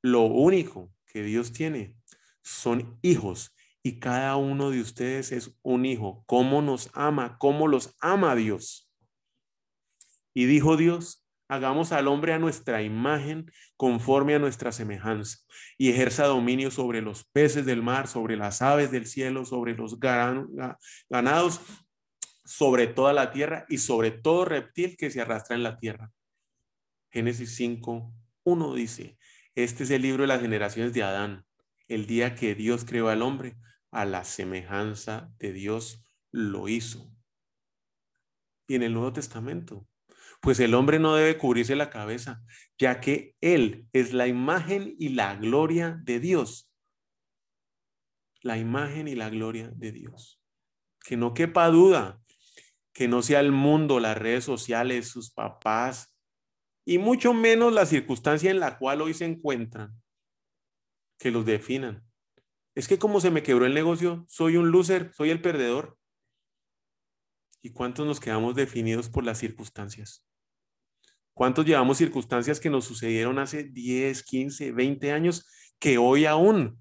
[0.02, 1.96] Lo único que Dios tiene
[2.42, 6.24] son hijos y cada uno de ustedes es un hijo.
[6.26, 7.36] ¿Cómo nos ama?
[7.38, 8.90] ¿Cómo los ama Dios?
[10.32, 15.38] Y dijo Dios, hagamos al hombre a nuestra imagen, conforme a nuestra semejanza,
[15.78, 19.98] y ejerza dominio sobre los peces del mar, sobre las aves del cielo, sobre los
[21.08, 21.60] ganados
[22.46, 26.12] sobre toda la tierra y sobre todo reptil que se arrastra en la tierra.
[27.10, 28.12] Génesis 5,
[28.44, 29.18] 1 dice,
[29.54, 31.44] este es el libro de las generaciones de Adán,
[31.88, 33.56] el día que Dios creó al hombre,
[33.90, 37.10] a la semejanza de Dios lo hizo.
[38.68, 39.86] Y en el Nuevo Testamento,
[40.46, 42.40] pues el hombre no debe cubrirse la cabeza,
[42.78, 46.70] ya que Él es la imagen y la gloria de Dios.
[48.42, 50.40] La imagen y la gloria de Dios.
[51.04, 52.22] Que no quepa duda
[52.92, 56.16] que no sea el mundo, las redes sociales, sus papás,
[56.84, 60.00] y mucho menos la circunstancia en la cual hoy se encuentran,
[61.18, 62.06] que los definan.
[62.76, 65.98] Es que como se me quebró el negocio, soy un loser, soy el perdedor.
[67.62, 70.22] ¿Y cuántos nos quedamos definidos por las circunstancias?
[71.36, 75.46] ¿Cuántos llevamos circunstancias que nos sucedieron hace 10, 15, 20 años
[75.78, 76.80] que hoy aún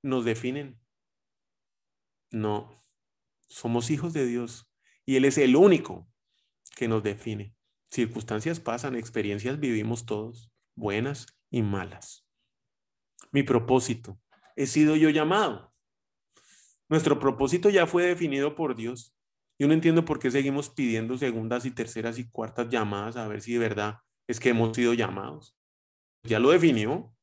[0.00, 0.80] nos definen?
[2.30, 2.82] No,
[3.46, 4.72] somos hijos de Dios
[5.04, 6.08] y Él es el único
[6.74, 7.54] que nos define.
[7.90, 12.26] Circunstancias pasan, experiencias vivimos todos, buenas y malas.
[13.32, 14.18] Mi propósito,
[14.56, 15.74] he sido yo llamado.
[16.88, 19.13] Nuestro propósito ya fue definido por Dios.
[19.58, 23.40] Yo no entiendo por qué seguimos pidiendo segundas y terceras y cuartas llamadas a ver
[23.40, 25.56] si de verdad es que hemos sido llamados.
[26.24, 27.14] Ya lo definió.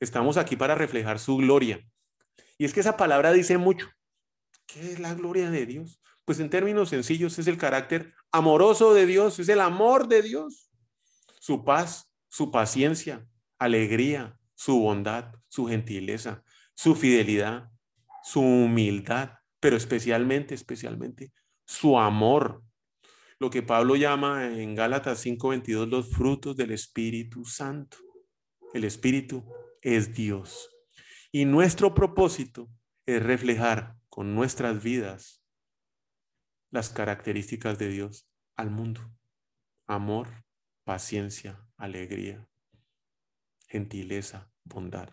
[0.00, 1.86] Estamos aquí para reflejar su gloria.
[2.58, 3.88] Y es que esa palabra dice mucho.
[4.66, 6.00] ¿Qué es la gloria de Dios?
[6.24, 10.70] Pues en términos sencillos es el carácter amoroso de Dios, es el amor de Dios.
[11.38, 16.42] Su paz, su paciencia, alegría, su bondad, su gentileza,
[16.74, 17.70] su fidelidad,
[18.24, 21.32] su humildad, pero especialmente, especialmente
[21.64, 22.62] su amor.
[23.38, 27.98] Lo que Pablo llama en Gálatas 5:22 los frutos del Espíritu Santo.
[28.72, 29.44] El Espíritu
[29.82, 30.70] es Dios.
[31.30, 32.70] Y nuestro propósito
[33.06, 35.42] es reflejar con nuestras vidas
[36.70, 39.00] las características de Dios al mundo.
[39.86, 40.44] Amor,
[40.84, 42.48] paciencia, alegría,
[43.68, 45.10] gentileza, bondad,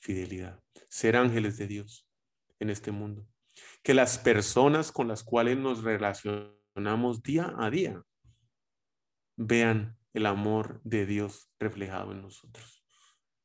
[0.00, 0.62] fidelidad.
[0.88, 2.08] Ser ángeles de Dios
[2.58, 3.28] en este mundo.
[3.86, 8.02] Que las personas con las cuales nos relacionamos día a día
[9.36, 12.84] vean el amor de Dios reflejado en nosotros.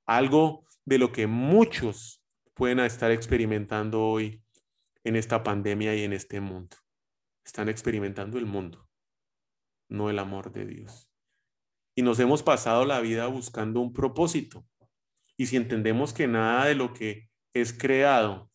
[0.08, 2.26] Algo de lo que muchos
[2.56, 4.44] pueden estar experimentando hoy
[5.04, 6.76] en esta pandemia y en este mundo
[7.46, 8.90] están experimentando el mundo,
[9.90, 11.08] no el amor de Dios.
[11.94, 14.66] Y nos hemos pasado la vida buscando un propósito.
[15.38, 18.51] Y si entendemos que nada de lo que es creado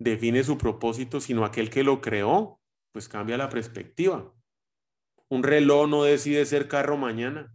[0.00, 2.58] define su propósito, sino aquel que lo creó,
[2.90, 4.34] pues cambia la perspectiva.
[5.28, 7.54] Un reloj no decide ser carro mañana.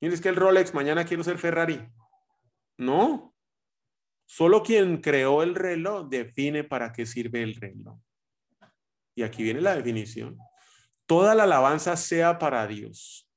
[0.00, 1.86] Mire, es que el Rolex, mañana quiero ser Ferrari.
[2.78, 3.34] No.
[4.26, 7.98] Solo quien creó el reloj define para qué sirve el reloj.
[9.14, 10.38] Y aquí viene la definición.
[11.06, 13.27] Toda la alabanza sea para Dios,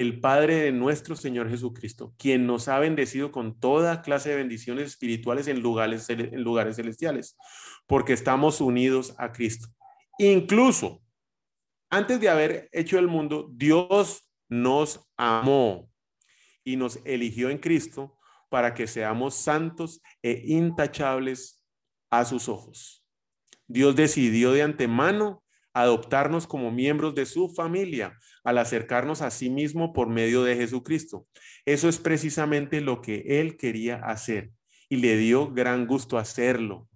[0.00, 4.86] el Padre de nuestro Señor Jesucristo, quien nos ha bendecido con toda clase de bendiciones
[4.86, 7.36] espirituales en lugares, en lugares celestiales,
[7.86, 9.68] porque estamos unidos a Cristo.
[10.18, 11.02] Incluso
[11.90, 15.90] antes de haber hecho el mundo, Dios nos amó
[16.64, 18.16] y nos eligió en Cristo
[18.48, 21.62] para que seamos santos e intachables
[22.08, 23.04] a sus ojos.
[23.66, 29.92] Dios decidió de antemano adoptarnos como miembros de su familia al acercarnos a sí mismo
[29.92, 31.26] por medio de Jesucristo.
[31.64, 34.50] Eso es precisamente lo que Él quería hacer
[34.88, 36.88] y le dio gran gusto hacerlo.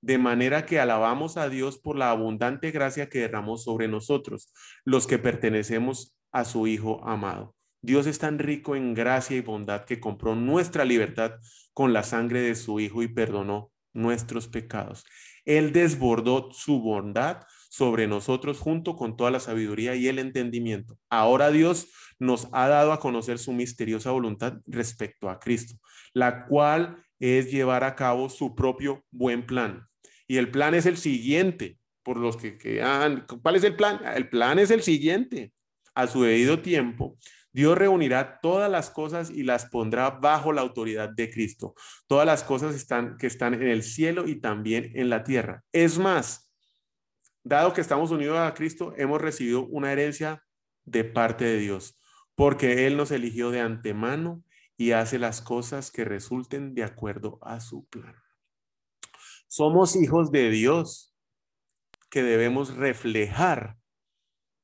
[0.00, 4.52] De manera que alabamos a Dios por la abundante gracia que derramó sobre nosotros,
[4.84, 7.56] los que pertenecemos a su Hijo amado.
[7.80, 11.34] Dios es tan rico en gracia y bondad que compró nuestra libertad
[11.72, 15.04] con la sangre de su Hijo y perdonó nuestros pecados.
[15.44, 20.98] Él desbordó su bondad sobre nosotros junto con toda la sabiduría y el entendimiento.
[21.10, 21.88] Ahora Dios
[22.18, 25.76] nos ha dado a conocer su misteriosa voluntad respecto a Cristo,
[26.14, 29.86] la cual es llevar a cabo su propio buen plan.
[30.26, 34.00] Y el plan es el siguiente, por los que quedan, ¿cuál es el plan?
[34.14, 35.52] El plan es el siguiente.
[35.94, 37.18] A su debido tiempo,
[37.52, 41.74] Dios reunirá todas las cosas y las pondrá bajo la autoridad de Cristo.
[42.06, 45.64] Todas las cosas están, que están en el cielo y también en la tierra.
[45.72, 46.47] Es más,
[47.48, 50.44] dado que estamos unidos a Cristo, hemos recibido una herencia
[50.84, 51.98] de parte de Dios,
[52.34, 54.44] porque Él nos eligió de antemano
[54.76, 58.14] y hace las cosas que resulten de acuerdo a su plan.
[59.48, 61.14] Somos hijos de Dios
[62.10, 63.78] que debemos reflejar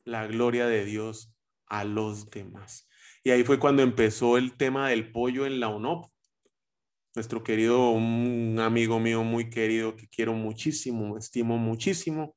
[0.04, 1.34] la gloria de Dios
[1.66, 2.86] a los demás.
[3.22, 6.12] Y ahí fue cuando empezó el tema del pollo en la UNOP.
[7.14, 12.36] Nuestro querido, un amigo mío muy querido que quiero muchísimo, estimo muchísimo,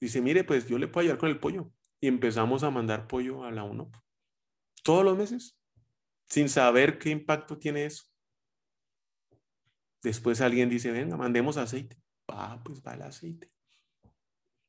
[0.00, 1.72] dice, mire, pues yo le puedo ayudar con el pollo.
[2.00, 3.94] Y empezamos a mandar pollo a la UNOP.
[4.82, 5.58] Todos los meses,
[6.28, 8.04] sin saber qué impacto tiene eso.
[10.02, 12.00] Después alguien dice, venga, mandemos aceite.
[12.28, 13.52] Ah, pues va el aceite.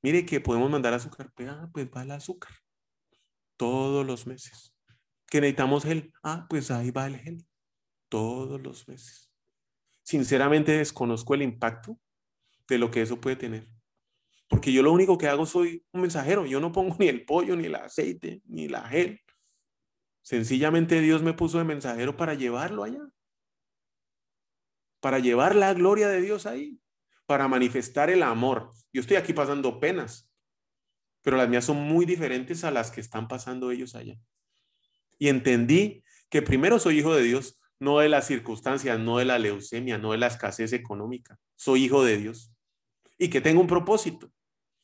[0.02, 1.32] Mire que podemos mandar azúcar.
[1.48, 2.52] Ah, pues va el azúcar
[3.62, 4.76] todos los meses.
[5.28, 6.12] Que necesitamos gel.
[6.24, 7.46] Ah, pues ahí va el gel.
[8.10, 9.32] Todos los meses.
[10.02, 12.00] Sinceramente desconozco el impacto
[12.68, 13.70] de lo que eso puede tener.
[14.52, 16.46] Porque yo lo único que hago soy un mensajero.
[16.46, 19.20] Yo no pongo ni el pollo, ni el aceite, ni la gel.
[20.22, 23.02] Sencillamente Dios me puso de mensajero para llevarlo allá.
[25.00, 26.80] Para llevar la gloria de Dios ahí.
[27.26, 28.70] Para manifestar el amor.
[28.94, 30.32] Yo estoy aquí pasando penas
[31.22, 34.18] pero las mías son muy diferentes a las que están pasando ellos allá.
[35.20, 39.40] Y entendí que primero soy hijo de Dios, no de las circunstancias, no de la
[39.40, 41.38] leucemia, no de la escasez económica.
[41.56, 42.52] Soy hijo de Dios
[43.18, 44.32] y que tengo un propósito.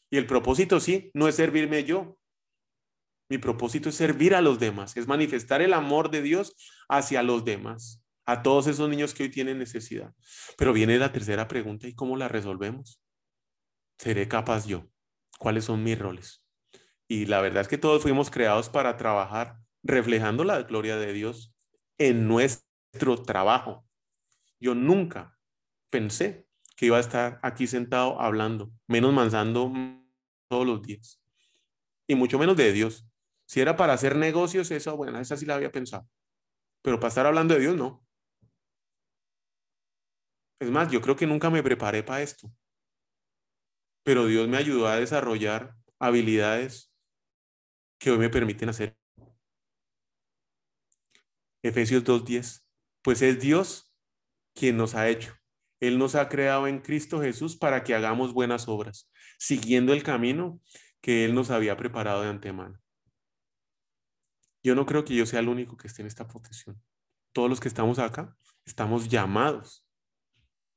[0.09, 2.17] Y el propósito sí, no es servirme yo.
[3.29, 6.55] Mi propósito es servir a los demás, es manifestar el amor de Dios
[6.87, 10.13] hacia los demás, a todos esos niños que hoy tienen necesidad.
[10.57, 13.01] Pero viene la tercera pregunta, ¿y cómo la resolvemos?
[13.97, 14.87] ¿Seré capaz yo?
[15.37, 16.43] cuáles son mis roles.
[17.07, 21.55] Y la verdad es que todos fuimos creados para trabajar reflejando la gloria de Dios
[21.97, 23.85] en nuestro trabajo.
[24.59, 25.37] Yo nunca
[25.89, 26.46] pensé
[26.77, 29.73] que iba a estar aquí sentado hablando, menos manzando
[30.47, 31.21] todos los días.
[32.07, 33.05] Y mucho menos de Dios.
[33.45, 36.07] Si era para hacer negocios, eso, bueno, esa sí la había pensado.
[36.81, 38.05] Pero para estar hablando de Dios, no.
[40.61, 42.49] Es más, yo creo que nunca me preparé para esto
[44.07, 46.89] pero Dios me ayudó a desarrollar habilidades
[47.99, 48.97] que hoy me permiten hacer.
[51.61, 52.63] Efesios 2.10.
[53.01, 53.93] Pues es Dios
[54.55, 55.35] quien nos ha hecho.
[55.79, 60.59] Él nos ha creado en Cristo Jesús para que hagamos buenas obras, siguiendo el camino
[61.01, 62.79] que Él nos había preparado de antemano.
[64.63, 66.81] Yo no creo que yo sea el único que esté en esta profesión.
[67.31, 69.85] Todos los que estamos acá estamos llamados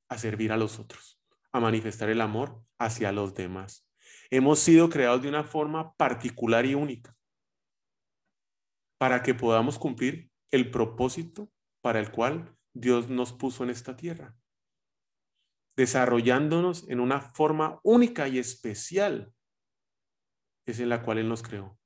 [0.08, 1.20] a servir a los otros
[1.52, 3.86] a manifestar el amor hacia los demás.
[4.30, 7.16] Hemos sido creados de una forma particular y única
[8.98, 14.36] para que podamos cumplir el propósito para el cual Dios nos puso en esta tierra,
[15.80, 19.32] desarrollándonos en una forma única y especial,
[20.66, 21.78] es en la cual Él nos creó.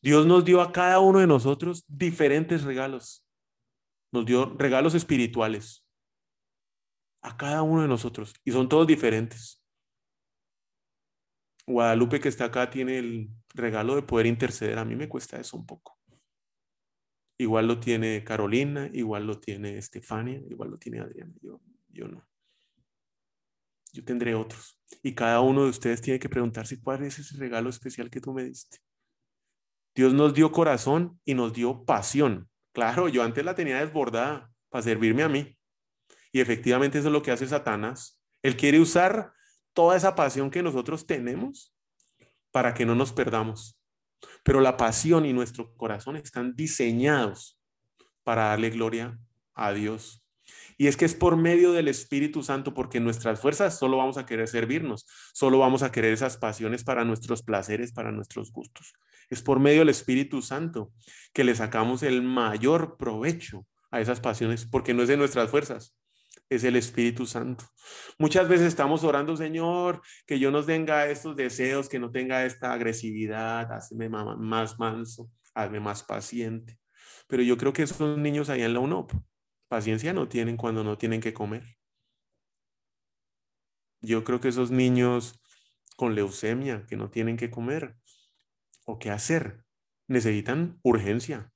[0.00, 3.26] Dios nos dio a cada uno de nosotros diferentes regalos
[4.12, 5.86] nos dio regalos espirituales
[7.22, 9.62] a cada uno de nosotros y son todos diferentes.
[11.66, 14.78] Guadalupe que está acá tiene el regalo de poder interceder.
[14.78, 15.98] A mí me cuesta eso un poco.
[17.38, 21.32] Igual lo tiene Carolina, igual lo tiene Estefania, igual lo tiene Adriana.
[21.40, 22.29] Yo, yo no.
[23.92, 24.78] Yo tendré otros.
[25.02, 28.32] Y cada uno de ustedes tiene que preguntarse cuál es ese regalo especial que tú
[28.32, 28.78] me diste.
[29.94, 32.48] Dios nos dio corazón y nos dio pasión.
[32.72, 35.56] Claro, yo antes la tenía desbordada para servirme a mí.
[36.32, 38.20] Y efectivamente eso es lo que hace Satanás.
[38.42, 39.32] Él quiere usar
[39.72, 41.74] toda esa pasión que nosotros tenemos
[42.52, 43.80] para que no nos perdamos.
[44.44, 47.58] Pero la pasión y nuestro corazón están diseñados
[48.22, 49.18] para darle gloria
[49.54, 50.22] a Dios.
[50.80, 54.24] Y es que es por medio del Espíritu Santo, porque nuestras fuerzas solo vamos a
[54.24, 55.04] querer servirnos,
[55.34, 58.94] solo vamos a querer esas pasiones para nuestros placeres, para nuestros gustos.
[59.28, 60.90] Es por medio del Espíritu Santo
[61.34, 65.98] que le sacamos el mayor provecho a esas pasiones, porque no es de nuestras fuerzas,
[66.48, 67.66] es el Espíritu Santo.
[68.18, 72.72] Muchas veces estamos orando, Señor, que yo no tenga estos deseos, que no tenga esta
[72.72, 76.78] agresividad, hazme más manso, hazme más paciente.
[77.28, 79.12] Pero yo creo que esos niños allá en la UNOP,
[79.70, 81.62] paciencia no tienen cuando no tienen que comer.
[84.02, 85.40] Yo creo que esos niños
[85.96, 87.96] con leucemia que no tienen que comer
[88.84, 89.64] o qué hacer,
[90.08, 91.52] necesitan urgencia,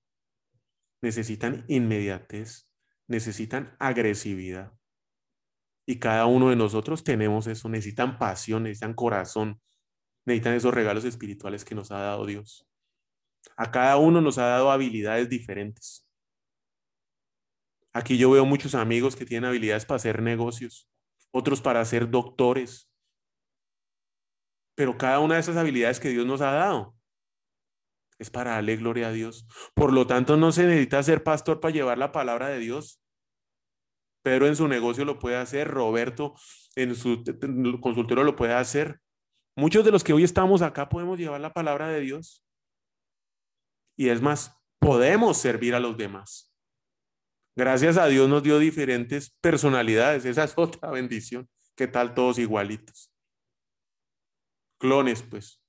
[1.03, 2.71] necesitan inmediatez,
[3.09, 4.73] necesitan agresividad.
[5.85, 9.61] Y cada uno de nosotros tenemos eso, necesitan pasión, necesitan corazón,
[10.25, 12.69] necesitan esos regalos espirituales que nos ha dado Dios.
[13.57, 16.04] A cada uno nos ha dado habilidades diferentes.
[17.95, 20.90] Aquí yo veo muchos amigos que tienen habilidades para hacer negocios,
[21.30, 22.90] otros para ser doctores.
[24.74, 26.97] Pero cada una de esas habilidades que Dios nos ha dado
[28.18, 29.47] es para darle gloria a Dios.
[29.74, 33.01] Por lo tanto, no se necesita ser pastor para llevar la palabra de Dios.
[34.22, 36.34] Pedro en su negocio lo puede hacer, Roberto
[36.76, 37.22] en su
[37.80, 39.01] consultorio lo puede hacer.
[39.57, 42.45] Muchos de los que hoy estamos acá podemos llevar la palabra de Dios.
[43.97, 46.54] Y es más, podemos servir a los demás.
[47.57, 50.25] Gracias a Dios nos dio diferentes personalidades.
[50.25, 51.49] Esa es otra bendición.
[51.77, 53.11] ¿Qué tal todos igualitos?
[54.79, 55.65] Clones, pues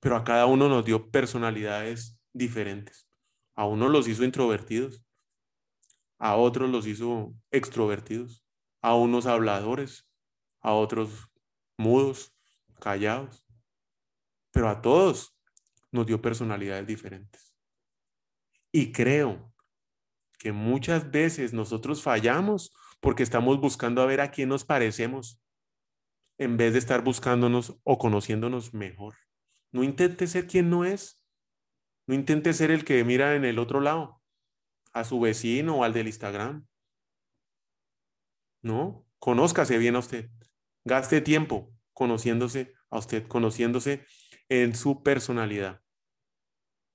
[0.00, 3.06] pero a cada uno nos dio personalidades diferentes.
[3.54, 5.04] A unos los hizo introvertidos,
[6.18, 8.44] a otros los hizo extrovertidos,
[8.80, 10.08] a unos habladores,
[10.60, 11.28] a otros
[11.76, 12.34] mudos,
[12.80, 13.46] callados,
[14.50, 15.36] pero a todos
[15.92, 17.54] nos dio personalidades diferentes.
[18.72, 19.52] Y creo
[20.40, 25.38] que muchas veces nosotros fallamos porque estamos buscando a ver a quién nos parecemos
[26.38, 29.16] en vez de estar buscándonos o conociéndonos mejor.
[29.70, 31.22] No intente ser quien no es.
[32.06, 34.22] No intente ser el que mira en el otro lado,
[34.94, 36.66] a su vecino o al del Instagram.
[38.62, 40.30] No, conózcase bien a usted.
[40.84, 44.06] Gaste tiempo conociéndose a usted, conociéndose
[44.48, 45.82] en su personalidad,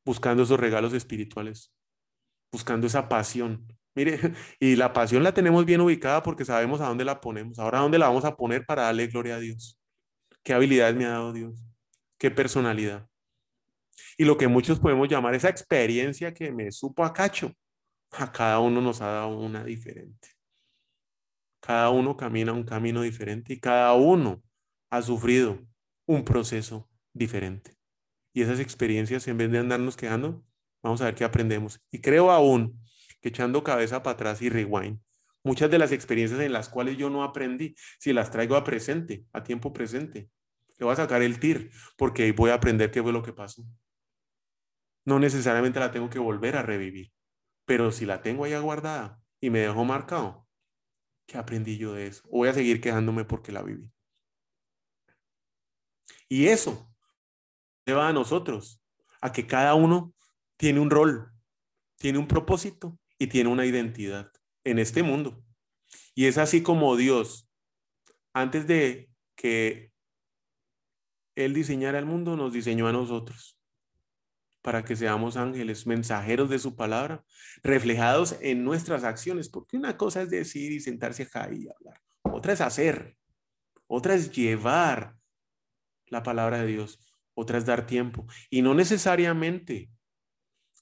[0.04, 1.75] buscando esos regalos espirituales,
[2.52, 3.68] buscando esa pasión.
[3.96, 4.20] Mire,
[4.60, 7.60] y la pasión la tenemos bien ubicada porque sabemos a dónde la ponemos.
[7.60, 9.80] Ahora, ¿a dónde la vamos a poner para darle gloria a Dios?
[10.44, 11.66] ¿Qué habilidades me ha dado Dios?
[12.18, 13.08] qué personalidad.
[14.18, 17.54] Y lo que muchos podemos llamar esa experiencia que me supo a cacho,
[18.12, 20.30] a cada uno nos ha dado una diferente.
[21.60, 24.42] Cada uno camina un camino diferente y cada uno
[24.90, 25.60] ha sufrido
[26.06, 27.76] un proceso diferente.
[28.34, 30.44] Y esas experiencias, en vez de andarnos quejando,
[30.86, 31.82] vamos a ver qué aprendemos.
[31.92, 32.80] Y creo aún
[33.20, 35.00] que echando cabeza para atrás y rewind,
[35.44, 39.26] muchas de las experiencias en las cuales yo no aprendí, si las traigo a presente,
[39.34, 40.30] a tiempo presente,
[40.78, 43.34] le voy a sacar el tir porque ahí voy a aprender qué fue lo que
[43.34, 43.64] pasó.
[45.06, 47.12] No necesariamente la tengo que volver a revivir,
[47.66, 50.48] pero si la tengo ahí guardada y me dejó marcado,
[51.26, 52.22] ¿qué aprendí yo de eso?
[52.26, 53.92] O voy a seguir quejándome porque la viví.
[56.30, 56.94] Y eso
[57.88, 58.84] lleva a nosotros
[59.22, 60.15] a que cada uno
[60.58, 61.32] tiene un rol,
[61.98, 64.32] tiene un propósito y tiene una identidad
[64.64, 65.44] en este mundo.
[66.14, 67.50] Y es así como Dios,
[68.34, 69.92] antes de que
[71.36, 73.60] él diseñara el mundo, nos diseñó a nosotros
[74.62, 77.24] para que seamos ángeles, mensajeros de su palabra,
[77.62, 82.54] reflejados en nuestras acciones, porque una cosa es decir y sentarse acá y hablar, otra
[82.54, 83.16] es hacer,
[83.86, 85.16] otra es llevar
[86.08, 87.00] la palabra de Dios,
[87.36, 89.92] otra es dar tiempo, y no necesariamente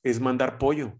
[0.03, 0.99] es mandar pollo.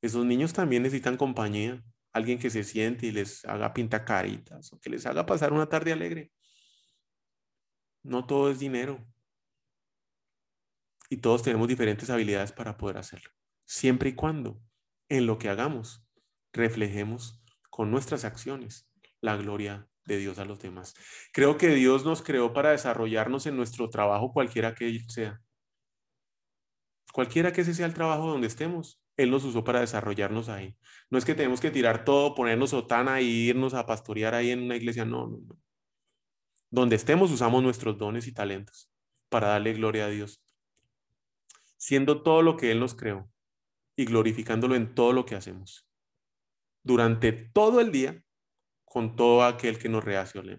[0.00, 4.90] Esos niños también necesitan compañía, alguien que se siente y les haga pintacaritas o que
[4.90, 6.30] les haga pasar una tarde alegre.
[8.02, 9.04] No todo es dinero.
[11.10, 13.30] Y todos tenemos diferentes habilidades para poder hacerlo.
[13.64, 14.60] Siempre y cuando
[15.08, 16.06] en lo que hagamos
[16.52, 20.94] reflejemos con nuestras acciones la gloria de Dios a los demás.
[21.32, 25.40] Creo que Dios nos creó para desarrollarnos en nuestro trabajo, cualquiera que sea.
[27.12, 30.76] Cualquiera que ese sea el trabajo donde estemos, Él nos usó para desarrollarnos ahí.
[31.10, 34.62] No es que tenemos que tirar todo, ponernos sotana e irnos a pastorear ahí en
[34.62, 35.58] una iglesia, no, no, no.
[36.70, 38.90] Donde estemos usamos nuestros dones y talentos
[39.28, 40.42] para darle gloria a Dios,
[41.76, 43.30] siendo todo lo que Él nos creó
[43.96, 45.88] y glorificándolo en todo lo que hacemos.
[46.82, 48.22] Durante todo el día,
[48.88, 50.04] con todo aquel que nos,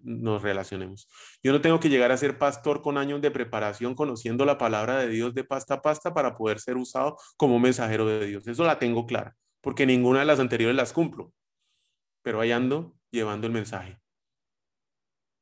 [0.03, 1.07] nos relacionemos.
[1.43, 4.97] Yo no tengo que llegar a ser pastor con años de preparación, conociendo la palabra
[4.97, 8.47] de Dios de pasta a pasta para poder ser usado como mensajero de Dios.
[8.47, 11.33] Eso la tengo clara, porque ninguna de las anteriores las cumplo.
[12.21, 13.99] Pero ahí ando llevando el mensaje.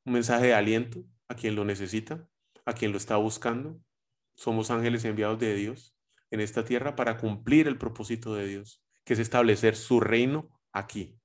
[0.06, 2.28] Un mensaje de aliento a quien lo necesita,
[2.66, 3.80] a quien lo está buscando.
[4.36, 5.96] Somos ángeles enviados de Dios
[6.32, 11.17] en esta tierra para cumplir el propósito de Dios, que es establecer su reino aquí.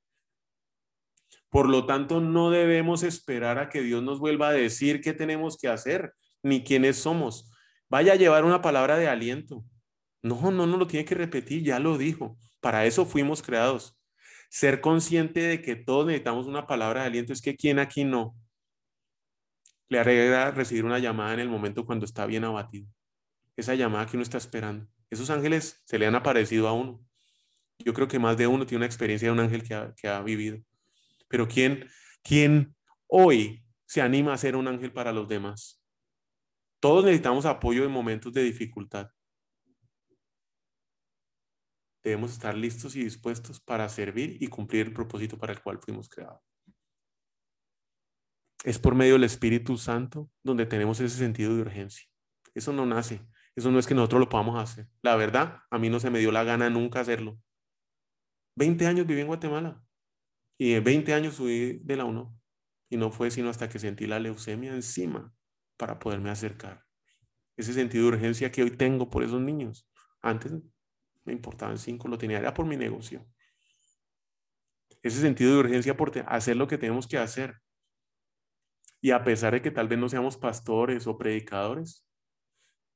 [1.53, 5.59] Por lo tanto, no debemos esperar a que Dios nos vuelva a decir qué tenemos
[5.59, 7.53] que hacer, ni quiénes somos.
[7.91, 9.63] Vaya a llevar una palabra de aliento.
[10.23, 12.39] No, no, no lo tiene que repetir, ya lo dijo.
[12.63, 14.01] Para eso fuimos creados.
[14.49, 18.35] Ser consciente de que todos necesitamos una palabra de aliento es que quién aquí no
[19.91, 22.87] le alegra recibir una llamada en el momento cuando está bien abatido.
[23.59, 24.89] Esa llamada que uno está esperando.
[25.11, 27.05] Esos ángeles se le han aparecido a uno.
[27.79, 30.63] Yo creo que más de uno tiene una experiencia de un ángel que ha vivido.
[31.33, 31.89] Pero ¿quién,
[32.23, 32.77] ¿quién
[33.07, 35.83] hoy se anima a ser un ángel para los demás?
[36.79, 39.11] Todos necesitamos apoyo en momentos de dificultad.
[42.05, 46.07] Debemos estar listos y dispuestos para servir y cumplir el propósito para el cual fuimos
[46.11, 46.43] creados.
[48.63, 52.07] Es por medio del Espíritu Santo donde tenemos ese sentido de urgencia.
[52.53, 53.27] Eso no nace.
[53.57, 54.87] Eso no es que nosotros lo podamos hacer.
[55.01, 57.39] La verdad, a mí no se me dio la gana nunca hacerlo.
[58.57, 59.83] 20 años viví en Guatemala
[60.63, 62.39] y en 20 años subí de la UNO.
[62.89, 65.35] Y no fue sino hasta que sentí la leucemia encima
[65.77, 66.85] para poderme acercar.
[67.57, 69.91] Ese sentido de urgencia que hoy tengo por esos niños.
[70.21, 70.53] Antes
[71.25, 73.27] me importaban cinco, lo tenía, era por mi negocio.
[75.03, 77.61] Ese sentido de urgencia por hacer lo que tenemos que hacer.
[79.01, 82.07] Y a pesar de que tal vez no seamos pastores o predicadores,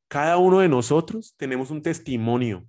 [0.07, 2.65] cada uno de nosotros tenemos un testimonio.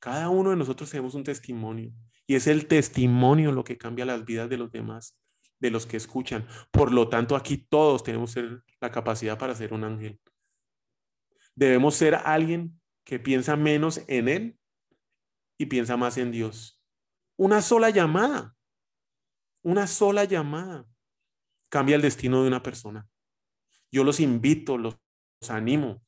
[0.00, 1.92] Cada uno de nosotros tenemos un testimonio.
[2.26, 5.18] Y es el testimonio lo que cambia las vidas de los demás,
[5.58, 6.46] de los que escuchan.
[6.70, 8.34] Por lo tanto, aquí todos tenemos
[8.80, 10.20] la capacidad para ser un ángel.
[11.54, 14.58] Debemos ser alguien que piensa menos en Él
[15.58, 16.80] y piensa más en Dios.
[17.36, 18.56] Una sola llamada
[19.62, 20.86] una sola llamada
[21.68, 23.08] cambia el destino de una persona.
[23.90, 24.98] Yo los invito, los,
[25.48, 26.04] animo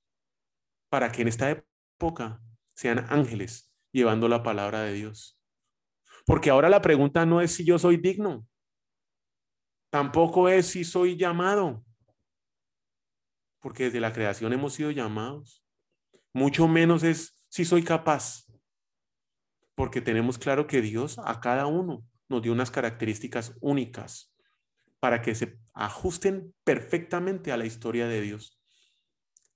[0.88, 2.40] para que en esta época
[2.74, 5.40] sean ángeles llevando la palabra de Dios.
[6.24, 8.46] Porque ahora la pregunta no es si yo soy digno,
[9.90, 11.84] tampoco es si soy llamado,
[13.60, 15.64] porque desde la creación hemos sido llamados.
[16.32, 18.46] Mucho menos es si soy capaz,
[19.74, 24.34] porque tenemos claro que Dios a cada uno nos dio unas características únicas
[24.98, 28.58] para que se ajusten perfectamente a la historia de Dios.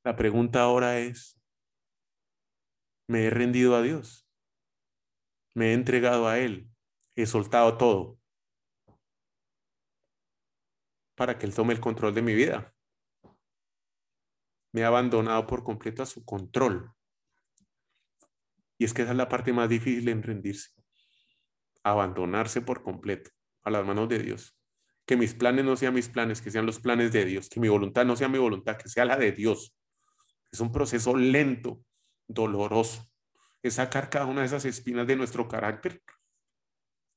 [0.04, 1.40] La pregunta ahora es,
[3.08, 4.27] ¿me he rendido a Dios?
[5.58, 6.70] ¿Me he entregado a Él?
[7.16, 8.16] ¿He soltado todo?
[11.16, 12.72] Para que Él tome el control de mi vida.
[14.72, 16.92] Me he abandonado por completo a su control.
[18.78, 20.70] Y es que esa es la parte más difícil en rendirse
[21.82, 23.32] abandonarse por completo
[23.64, 24.56] a las manos de Dios.
[25.06, 27.48] Que mis planes no sean mis planes, que sean los planes de Dios.
[27.48, 29.74] Que mi voluntad no sea mi voluntad, que sea la de Dios.
[30.52, 31.82] Es un proceso lento,
[32.28, 33.10] doloroso.
[33.70, 36.02] Sacar cada una de esas espinas de nuestro carácter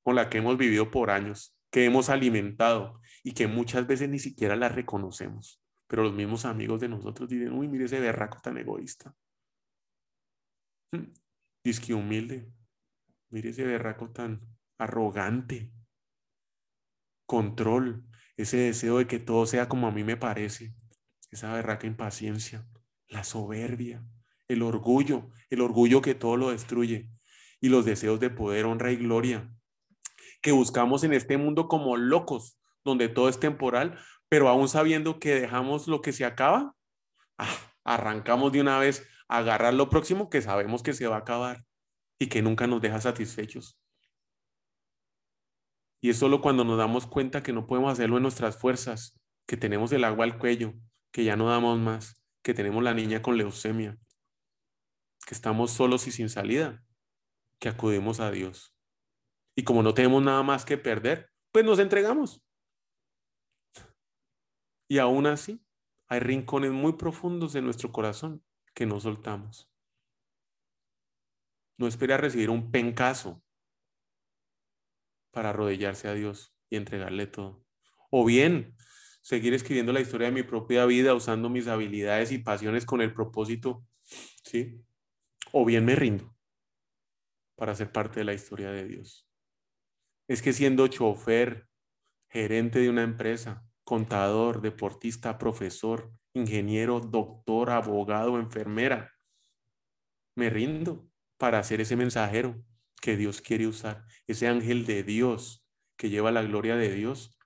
[0.03, 4.19] con la que hemos vivido por años, que hemos alimentado y que muchas veces ni
[4.19, 5.61] siquiera la reconocemos.
[5.87, 9.15] Pero los mismos amigos de nosotros dicen, uy, mire ese berraco tan egoísta.
[10.91, 11.13] Hmm,
[11.63, 12.51] dice que humilde.
[13.29, 14.41] Mire ese berraco tan
[14.77, 15.71] arrogante,
[17.25, 18.03] control,
[18.35, 20.73] ese deseo de que todo sea como a mí me parece,
[21.29, 22.67] esa berraca impaciencia,
[23.07, 24.03] la soberbia,
[24.51, 27.09] el orgullo, el orgullo que todo lo destruye
[27.59, 29.51] y los deseos de poder, honra y gloria
[30.41, 35.35] que buscamos en este mundo como locos, donde todo es temporal, pero aún sabiendo que
[35.35, 36.75] dejamos lo que se acaba,
[37.37, 41.19] ah, arrancamos de una vez a agarrar lo próximo que sabemos que se va a
[41.19, 41.63] acabar
[42.19, 43.79] y que nunca nos deja satisfechos.
[46.03, 49.57] Y es solo cuando nos damos cuenta que no podemos hacerlo en nuestras fuerzas, que
[49.57, 50.73] tenemos el agua al cuello,
[51.11, 53.99] que ya no damos más, que tenemos la niña con leucemia,
[55.25, 56.83] que estamos solos y sin salida.
[57.59, 58.75] que acudimos a Dios.
[59.55, 62.43] Y como no tenemos nada más que perder, pues nos entregamos.
[64.87, 65.63] Y aún así,
[66.07, 68.43] hay rincones muy profundos de nuestro corazón
[68.73, 69.71] que no soltamos.
[71.77, 73.43] No espera recibir un pencazo
[75.31, 77.63] para arrodillarse a Dios y entregarle todo.
[78.09, 78.75] O bien,
[79.21, 83.13] seguir escribiendo la historia de mi propia vida usando mis habilidades y pasiones con el
[83.13, 83.85] propósito,
[84.43, 84.83] ¿sí?
[85.53, 86.33] O bien me rindo
[87.57, 89.27] para ser parte de la historia de Dios.
[90.27, 91.67] Es que siendo chofer,
[92.29, 99.13] gerente de una empresa, contador, deportista, profesor, ingeniero, doctor, abogado, enfermera,
[100.35, 102.63] me rindo para ser ese mensajero
[103.01, 107.37] que Dios quiere usar, ese ángel de Dios que lleva la gloria de Dios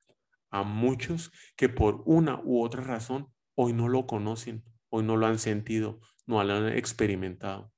[0.49, 5.25] a muchos que por una u otra razón hoy no lo conocen, hoy no lo
[5.25, 7.74] han sentido, no lo han experimentado.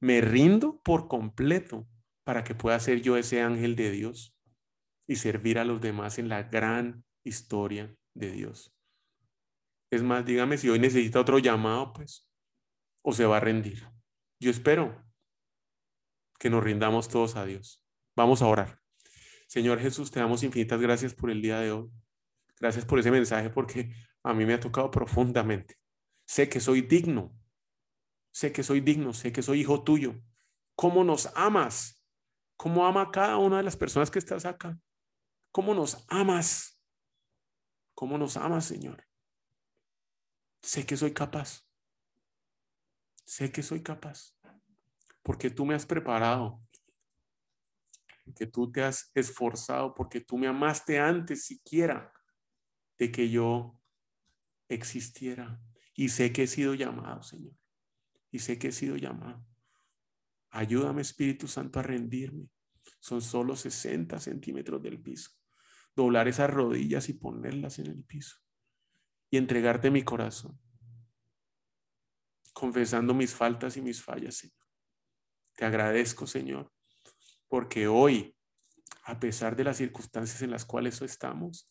[0.00, 1.88] Me rindo por completo
[2.24, 4.36] para que pueda ser yo ese ángel de Dios
[5.06, 8.74] y servir a los demás en la gran historia de Dios.
[9.90, 12.28] Es más, dígame si hoy necesita otro llamado, pues,
[13.02, 13.86] o se va a rendir.
[14.40, 15.04] Yo espero
[16.38, 17.82] que nos rindamos todos a Dios.
[18.16, 18.80] Vamos a orar.
[19.46, 21.90] Señor Jesús, te damos infinitas gracias por el día de hoy.
[22.58, 23.92] Gracias por ese mensaje porque
[24.22, 25.76] a mí me ha tocado profundamente.
[26.26, 27.36] Sé que soy digno.
[28.34, 30.20] Sé que soy digno, sé que soy hijo tuyo.
[30.74, 32.04] ¿Cómo nos amas?
[32.56, 34.76] ¿Cómo ama a cada una de las personas que estás acá?
[35.52, 36.82] ¿Cómo nos amas?
[37.94, 39.06] ¿Cómo nos amas, Señor?
[40.62, 41.64] Sé que soy capaz.
[43.24, 44.34] Sé que soy capaz
[45.24, 46.62] porque tú me has preparado,
[48.24, 52.12] porque tú te has esforzado, porque tú me amaste antes siquiera
[52.98, 53.80] de que yo
[54.68, 55.60] existiera.
[55.94, 57.56] Y sé que he sido llamado, Señor.
[58.34, 59.46] Y sé que he sido llamado.
[60.50, 62.50] Ayúdame, Espíritu Santo, a rendirme.
[62.98, 65.30] Son solo 60 centímetros del piso.
[65.94, 68.38] Doblar esas rodillas y ponerlas en el piso.
[69.30, 70.58] Y entregarte mi corazón.
[72.52, 74.66] Confesando mis faltas y mis fallas, Señor.
[75.54, 76.72] Te agradezco, Señor,
[77.46, 78.36] porque hoy,
[79.04, 81.70] a pesar de las circunstancias en las cuales estamos,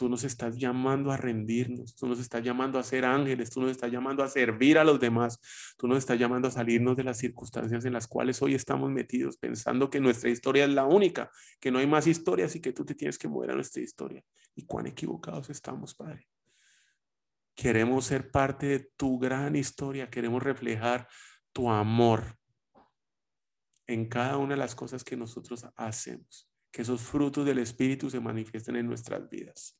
[0.00, 3.70] tú nos estás llamando a rendirnos, tú nos estás llamando a ser ángeles, tú nos
[3.70, 5.38] estás llamando a servir a los demás,
[5.76, 9.36] tú nos estás llamando a salirnos de las circunstancias en las cuales hoy estamos metidos,
[9.36, 11.30] pensando que nuestra historia es la única,
[11.60, 14.24] que no hay más historias y que tú te tienes que mover a nuestra historia.
[14.54, 16.26] Y cuán equivocados estamos, Padre.
[17.54, 21.08] Queremos ser parte de tu gran historia, queremos reflejar
[21.52, 22.38] tu amor,
[23.86, 28.20] en cada una de las cosas que nosotros hacemos, que esos frutos del Espíritu se
[28.20, 29.79] manifiesten en nuestras vidas.